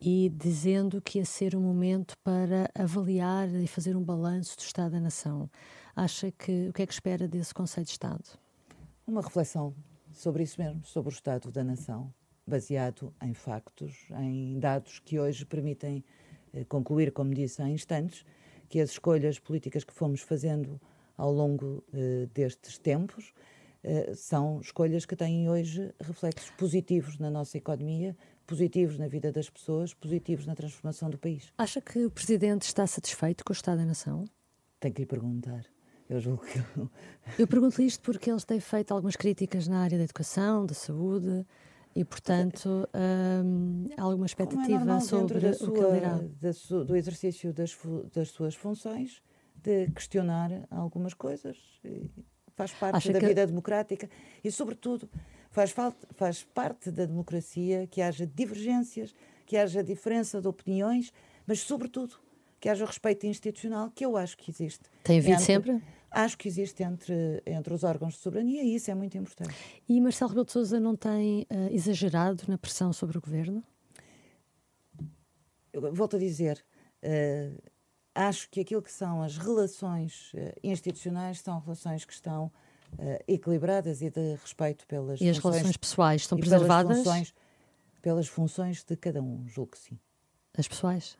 e 0.01 0.29
dizendo 0.29 1.01
que 1.01 1.19
ia 1.19 1.25
ser 1.25 1.55
um 1.55 1.61
momento 1.61 2.15
para 2.23 2.69
avaliar 2.73 3.49
e 3.49 3.67
fazer 3.67 3.95
um 3.95 4.03
balanço 4.03 4.55
do 4.57 4.61
Estado 4.61 4.91
da 4.91 4.99
Nação. 4.99 5.49
Acha 5.95 6.31
que 6.31 6.69
o 6.69 6.73
que 6.73 6.81
é 6.81 6.87
que 6.87 6.93
espera 6.93 7.27
desse 7.27 7.53
Conselho 7.53 7.85
de 7.85 7.91
Estado? 7.91 8.23
Uma 9.05 9.21
reflexão 9.21 9.75
sobre 10.11 10.43
isso 10.43 10.61
mesmo, 10.61 10.85
sobre 10.85 11.11
o 11.11 11.13
Estado 11.13 11.51
da 11.51 11.63
Nação, 11.63 12.13
baseado 12.47 13.13
em 13.21 13.33
factos, 13.33 14.07
em 14.17 14.57
dados 14.59 14.99
que 14.99 15.19
hoje 15.19 15.45
permitem 15.45 16.03
eh, 16.53 16.63
concluir, 16.65 17.11
como 17.11 17.33
disse 17.33 17.61
há 17.61 17.69
instantes, 17.69 18.25
que 18.69 18.79
as 18.79 18.91
escolhas 18.91 19.39
políticas 19.39 19.83
que 19.83 19.93
fomos 19.93 20.21
fazendo 20.21 20.79
ao 21.17 21.33
longo 21.33 21.83
uh, 21.93 22.27
destes 22.33 22.77
tempos 22.77 23.33
uh, 23.83 24.15
são 24.15 24.61
escolhas 24.61 25.05
que 25.05 25.15
têm 25.15 25.49
hoje 25.49 25.93
reflexos 25.99 26.49
positivos 26.51 27.17
na 27.17 27.29
nossa 27.29 27.57
economia, 27.57 28.15
positivos 28.45 28.97
na 28.97 29.07
vida 29.07 29.31
das 29.31 29.49
pessoas, 29.49 29.93
positivos 29.93 30.45
na 30.45 30.55
transformação 30.55 31.09
do 31.09 31.17
país. 31.17 31.51
Acha 31.57 31.81
que 31.81 32.05
o 32.05 32.11
Presidente 32.11 32.63
está 32.63 32.87
satisfeito 32.87 33.43
com 33.43 33.51
o 33.51 33.55
Estado 33.55 33.79
da 33.79 33.85
Nação? 33.85 34.25
Tem 34.79 34.91
que 34.91 35.01
lhe 35.01 35.05
perguntar. 35.05 35.65
Eu 36.09 36.19
julgo 36.19 36.43
que. 36.43 36.59
Eu 37.37 37.47
pergunto-lhe 37.47 37.87
isto 37.87 38.01
porque 38.01 38.31
eles 38.31 38.43
têm 38.43 38.59
feito 38.59 38.91
algumas 38.91 39.15
críticas 39.15 39.67
na 39.67 39.81
área 39.81 39.97
da 39.97 40.03
educação, 40.03 40.65
da 40.65 40.73
saúde. 40.73 41.45
E, 41.95 42.05
portanto, 42.05 42.87
hum, 43.43 43.85
alguma 43.97 44.25
é 44.25 44.27
expectativa 44.27 44.95
é 44.95 44.99
sobre 44.99 45.53
sua, 45.53 45.69
o 45.69 45.73
que 45.73 45.79
ele 45.79 45.99
dirá? 45.99 46.53
Su, 46.53 46.83
do 46.85 46.95
exercício 46.95 47.51
das, 47.51 47.77
das 48.13 48.29
suas 48.29 48.55
funções, 48.55 49.21
de 49.55 49.89
questionar 49.91 50.67
algumas 50.69 51.13
coisas. 51.13 51.57
faz 52.55 52.71
parte 52.73 52.95
Acha 52.95 53.13
da 53.13 53.19
que... 53.19 53.27
vida 53.27 53.45
democrática 53.45 54.09
e, 54.43 54.51
sobretudo, 54.51 55.09
faz, 55.49 55.71
falta, 55.71 56.07
faz 56.13 56.43
parte 56.43 56.91
da 56.91 57.05
democracia 57.05 57.87
que 57.87 58.01
haja 58.01 58.25
divergências, 58.25 59.13
que 59.45 59.57
haja 59.57 59.83
diferença 59.83 60.39
de 60.39 60.47
opiniões, 60.47 61.11
mas, 61.45 61.61
sobretudo, 61.61 62.15
que 62.59 62.69
haja 62.69 62.85
respeito 62.85 63.25
institucional, 63.25 63.89
que 63.89 64.05
eu 64.05 64.15
acho 64.15 64.37
que 64.37 64.51
existe. 64.51 64.83
Tem 65.03 65.19
havido 65.19 65.41
sempre? 65.41 65.81
Acho 66.11 66.37
que 66.37 66.47
existe 66.47 66.83
entre, 66.83 67.41
entre 67.45 67.73
os 67.73 67.83
órgãos 67.83 68.13
de 68.13 68.19
soberania 68.19 68.63
e 68.63 68.75
isso 68.75 68.89
é 68.89 68.95
muito 68.95 69.17
importante. 69.17 69.55
E 69.87 69.99
Marcelo 70.01 70.29
Rebelo 70.29 70.45
de 70.45 70.51
Sousa 70.51 70.79
não 70.79 70.95
tem 70.95 71.41
uh, 71.43 71.73
exagerado 71.73 72.43
na 72.47 72.57
pressão 72.57 72.91
sobre 72.91 73.17
o 73.17 73.21
governo? 73.21 73.63
Eu 75.71 75.93
volto 75.93 76.15
a 76.15 76.19
dizer, 76.19 76.63
uh, 77.03 77.61
acho 78.15 78.49
que 78.49 78.61
aquilo 78.61 78.81
que 78.81 78.91
são 78.91 79.21
as 79.21 79.37
relações 79.37 80.33
uh, 80.33 80.59
institucionais 80.63 81.39
são 81.39 81.59
relações 81.59 82.05
que 82.05 82.13
estão 82.13 82.51
equilibradas 83.27 84.01
e 84.01 84.09
de 84.09 84.33
respeito 84.33 84.87
pelas 84.87 85.21
e 85.21 85.29
as 85.29 85.37
relações 85.37 85.77
pessoais 85.77 86.21
estão 86.21 86.39
preservadas? 86.39 86.97
Funções, 86.97 87.35
pelas 88.01 88.27
funções 88.27 88.83
de 88.83 88.95
cada 88.95 89.21
um, 89.21 89.47
julgo 89.47 89.73
que 89.73 89.77
sim. 89.77 89.99
As 90.57 90.67
pessoais? 90.67 91.15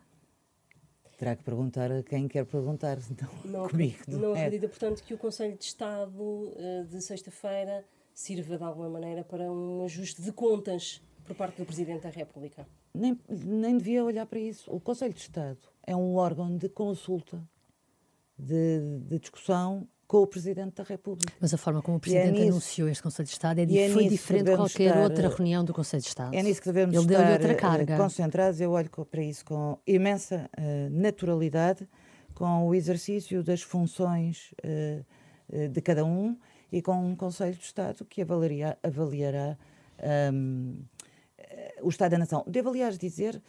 Terá 1.20 1.36
que 1.36 1.44
perguntar 1.44 1.92
a 1.92 2.02
quem 2.02 2.30
quer 2.30 2.46
perguntar, 2.46 2.98
não, 3.44 3.52
não 3.52 3.68
comigo. 3.68 3.98
Não, 4.08 4.34
é. 4.34 4.46
acredita, 4.46 4.70
portanto, 4.70 5.04
que 5.04 5.14
o 5.14 5.18
Conselho 5.18 5.58
de 5.58 5.66
Estado 5.66 6.54
eh, 6.56 6.86
de 6.90 7.02
sexta-feira 7.02 7.84
sirva 8.14 8.58
de 8.58 8.64
alguma 8.64 8.90
maneira 8.90 9.22
para 9.22 9.52
um 9.52 9.84
ajuste 9.84 10.22
de 10.22 10.32
contas 10.32 11.02
por 11.26 11.36
parte 11.36 11.58
do 11.58 11.66
Presidente 11.66 12.04
da 12.04 12.10
República? 12.10 12.66
Nem, 12.94 13.20
nem 13.28 13.78
devia 13.78 14.02
olhar 14.02 14.26
para 14.28 14.40
isso. 14.40 14.72
O 14.72 14.80
Conselho 14.80 15.14
de 15.14 15.20
Estado 15.20 15.60
é 15.86 15.94
um 15.94 16.16
órgão 16.16 16.56
de 16.56 16.70
consulta, 16.70 17.46
de, 18.38 18.80
de 19.02 19.20
discussão 19.20 19.86
com 20.10 20.24
o 20.24 20.28
Presidente 20.28 20.74
da 20.74 20.84
República. 20.84 21.32
Mas 21.40 21.54
a 21.54 21.58
forma 21.58 21.84
como 21.84 21.98
o 21.98 22.00
Presidente 22.00 22.42
é 22.42 22.48
anunciou 22.48 22.90
este 22.90 23.04
Conselho 23.04 23.28
de 23.28 23.32
Estado 23.32 23.60
é, 23.60 23.64
é 23.64 23.90
foi 23.92 24.08
diferente 24.08 24.46
de 24.46 24.56
qualquer 24.56 24.88
estar, 24.88 25.04
outra 25.04 25.28
eh, 25.28 25.30
reunião 25.30 25.64
do 25.64 25.72
Conselho 25.72 26.02
de 26.02 26.08
Estado. 26.08 26.34
É 26.34 26.42
nisso 26.42 26.60
que 26.60 26.66
devemos 26.66 26.96
Ele 26.96 27.06
estar 27.06 27.32
outra 27.32 27.52
eh, 27.52 27.54
carga. 27.54 27.96
concentrados. 27.96 28.60
Eu 28.60 28.72
olho 28.72 28.90
para 28.90 29.22
isso 29.22 29.46
com 29.46 29.78
imensa 29.86 30.50
uh, 30.58 30.90
naturalidade, 30.90 31.88
com 32.34 32.68
o 32.68 32.74
exercício 32.74 33.44
das 33.44 33.62
funções 33.62 34.52
uh, 34.66 35.70
de 35.70 35.80
cada 35.80 36.04
um 36.04 36.36
e 36.72 36.82
com 36.82 36.94
um 37.06 37.16
Conselho 37.16 37.56
de 37.56 37.64
Estado 37.64 38.04
que 38.04 38.24
avaliará, 38.24 38.78
avaliará 38.82 39.60
um, 40.34 40.76
o 41.84 41.90
Estado 41.90 42.12
da 42.14 42.18
Nação. 42.18 42.44
Devo, 42.48 42.70
aliás, 42.70 42.98
dizer 42.98 43.40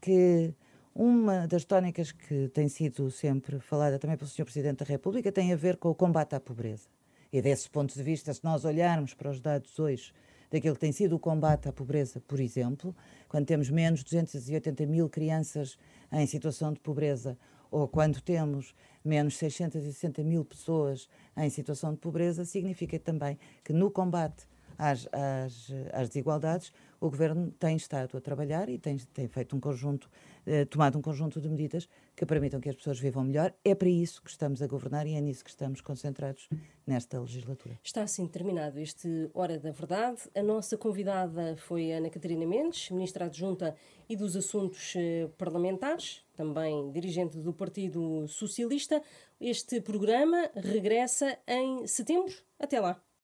que 0.00 0.52
uma 0.94 1.46
das 1.46 1.64
tónicas 1.64 2.12
que 2.12 2.48
tem 2.48 2.68
sido 2.68 3.10
sempre 3.10 3.60
falada 3.60 3.98
também 3.98 4.16
pelo 4.16 4.28
Sr. 4.28 4.44
Presidente 4.44 4.78
da 4.78 4.84
República 4.84 5.30
tem 5.30 5.52
a 5.52 5.56
ver 5.56 5.76
com 5.76 5.88
o 5.88 5.94
combate 5.94 6.34
à 6.34 6.40
pobreza. 6.40 6.88
E 7.32 7.42
desse 7.42 7.68
ponto 7.68 7.94
de 7.94 8.02
vista, 8.02 8.32
se 8.32 8.42
nós 8.42 8.64
olharmos 8.64 9.14
para 9.14 9.30
os 9.30 9.40
dados 9.40 9.78
hoje 9.78 10.12
daquilo 10.50 10.74
que 10.74 10.80
tem 10.80 10.92
sido 10.92 11.16
o 11.16 11.18
combate 11.18 11.68
à 11.68 11.72
pobreza, 11.72 12.20
por 12.26 12.40
exemplo, 12.40 12.96
quando 13.28 13.46
temos 13.46 13.68
menos 13.70 14.02
280 14.02 14.86
mil 14.86 15.08
crianças 15.08 15.78
em 16.10 16.26
situação 16.26 16.72
de 16.72 16.80
pobreza, 16.80 17.36
ou 17.70 17.86
quando 17.86 18.20
temos 18.20 18.74
menos 19.04 19.36
660 19.36 20.22
mil 20.24 20.44
pessoas 20.44 21.08
em 21.36 21.50
situação 21.50 21.92
de 21.92 21.98
pobreza, 21.98 22.44
significa 22.44 22.98
também 22.98 23.38
que 23.62 23.72
no 23.72 23.90
combate 23.90 24.46
às, 24.78 25.08
às, 25.12 25.70
às 25.92 26.08
desigualdades, 26.08 26.72
o 27.00 27.10
Governo 27.10 27.50
tem 27.58 27.76
estado 27.76 28.16
a 28.16 28.20
trabalhar 28.20 28.68
e 28.68 28.78
tem, 28.78 28.96
tem 28.96 29.26
feito 29.28 29.56
um 29.56 29.60
conjunto, 29.60 30.08
eh, 30.48 30.64
tomado 30.64 30.98
um 30.98 31.02
conjunto 31.02 31.40
de 31.40 31.48
medidas 31.48 31.88
que 32.16 32.24
permitam 32.24 32.58
que 32.58 32.68
as 32.68 32.74
pessoas 32.74 32.98
vivam 32.98 33.22
melhor. 33.22 33.54
É 33.64 33.74
para 33.74 33.88
isso 33.88 34.22
que 34.22 34.30
estamos 34.30 34.62
a 34.62 34.66
governar 34.66 35.06
e 35.06 35.14
é 35.14 35.20
nisso 35.20 35.44
que 35.44 35.50
estamos 35.50 35.80
concentrados 35.80 36.48
nesta 36.86 37.20
legislatura. 37.20 37.78
Está 37.84 38.02
assim 38.02 38.26
terminado 38.26 38.78
este 38.80 39.30
Hora 39.34 39.58
da 39.58 39.70
Verdade. 39.70 40.22
A 40.34 40.42
nossa 40.42 40.78
convidada 40.78 41.56
foi 41.58 41.92
Ana 41.92 42.08
Catarina 42.08 42.46
Mendes, 42.46 42.90
Ministra 42.90 43.26
Adjunta 43.26 43.76
e 44.08 44.16
dos 44.16 44.34
Assuntos 44.34 44.94
eh, 44.96 45.28
Parlamentares, 45.36 46.22
também 46.34 46.90
dirigente 46.90 47.38
do 47.38 47.52
Partido 47.52 48.26
Socialista. 48.26 49.02
Este 49.38 49.80
programa 49.80 50.50
regressa 50.54 51.38
em 51.46 51.86
setembro. 51.86 52.34
Até 52.58 52.80
lá. 52.80 53.07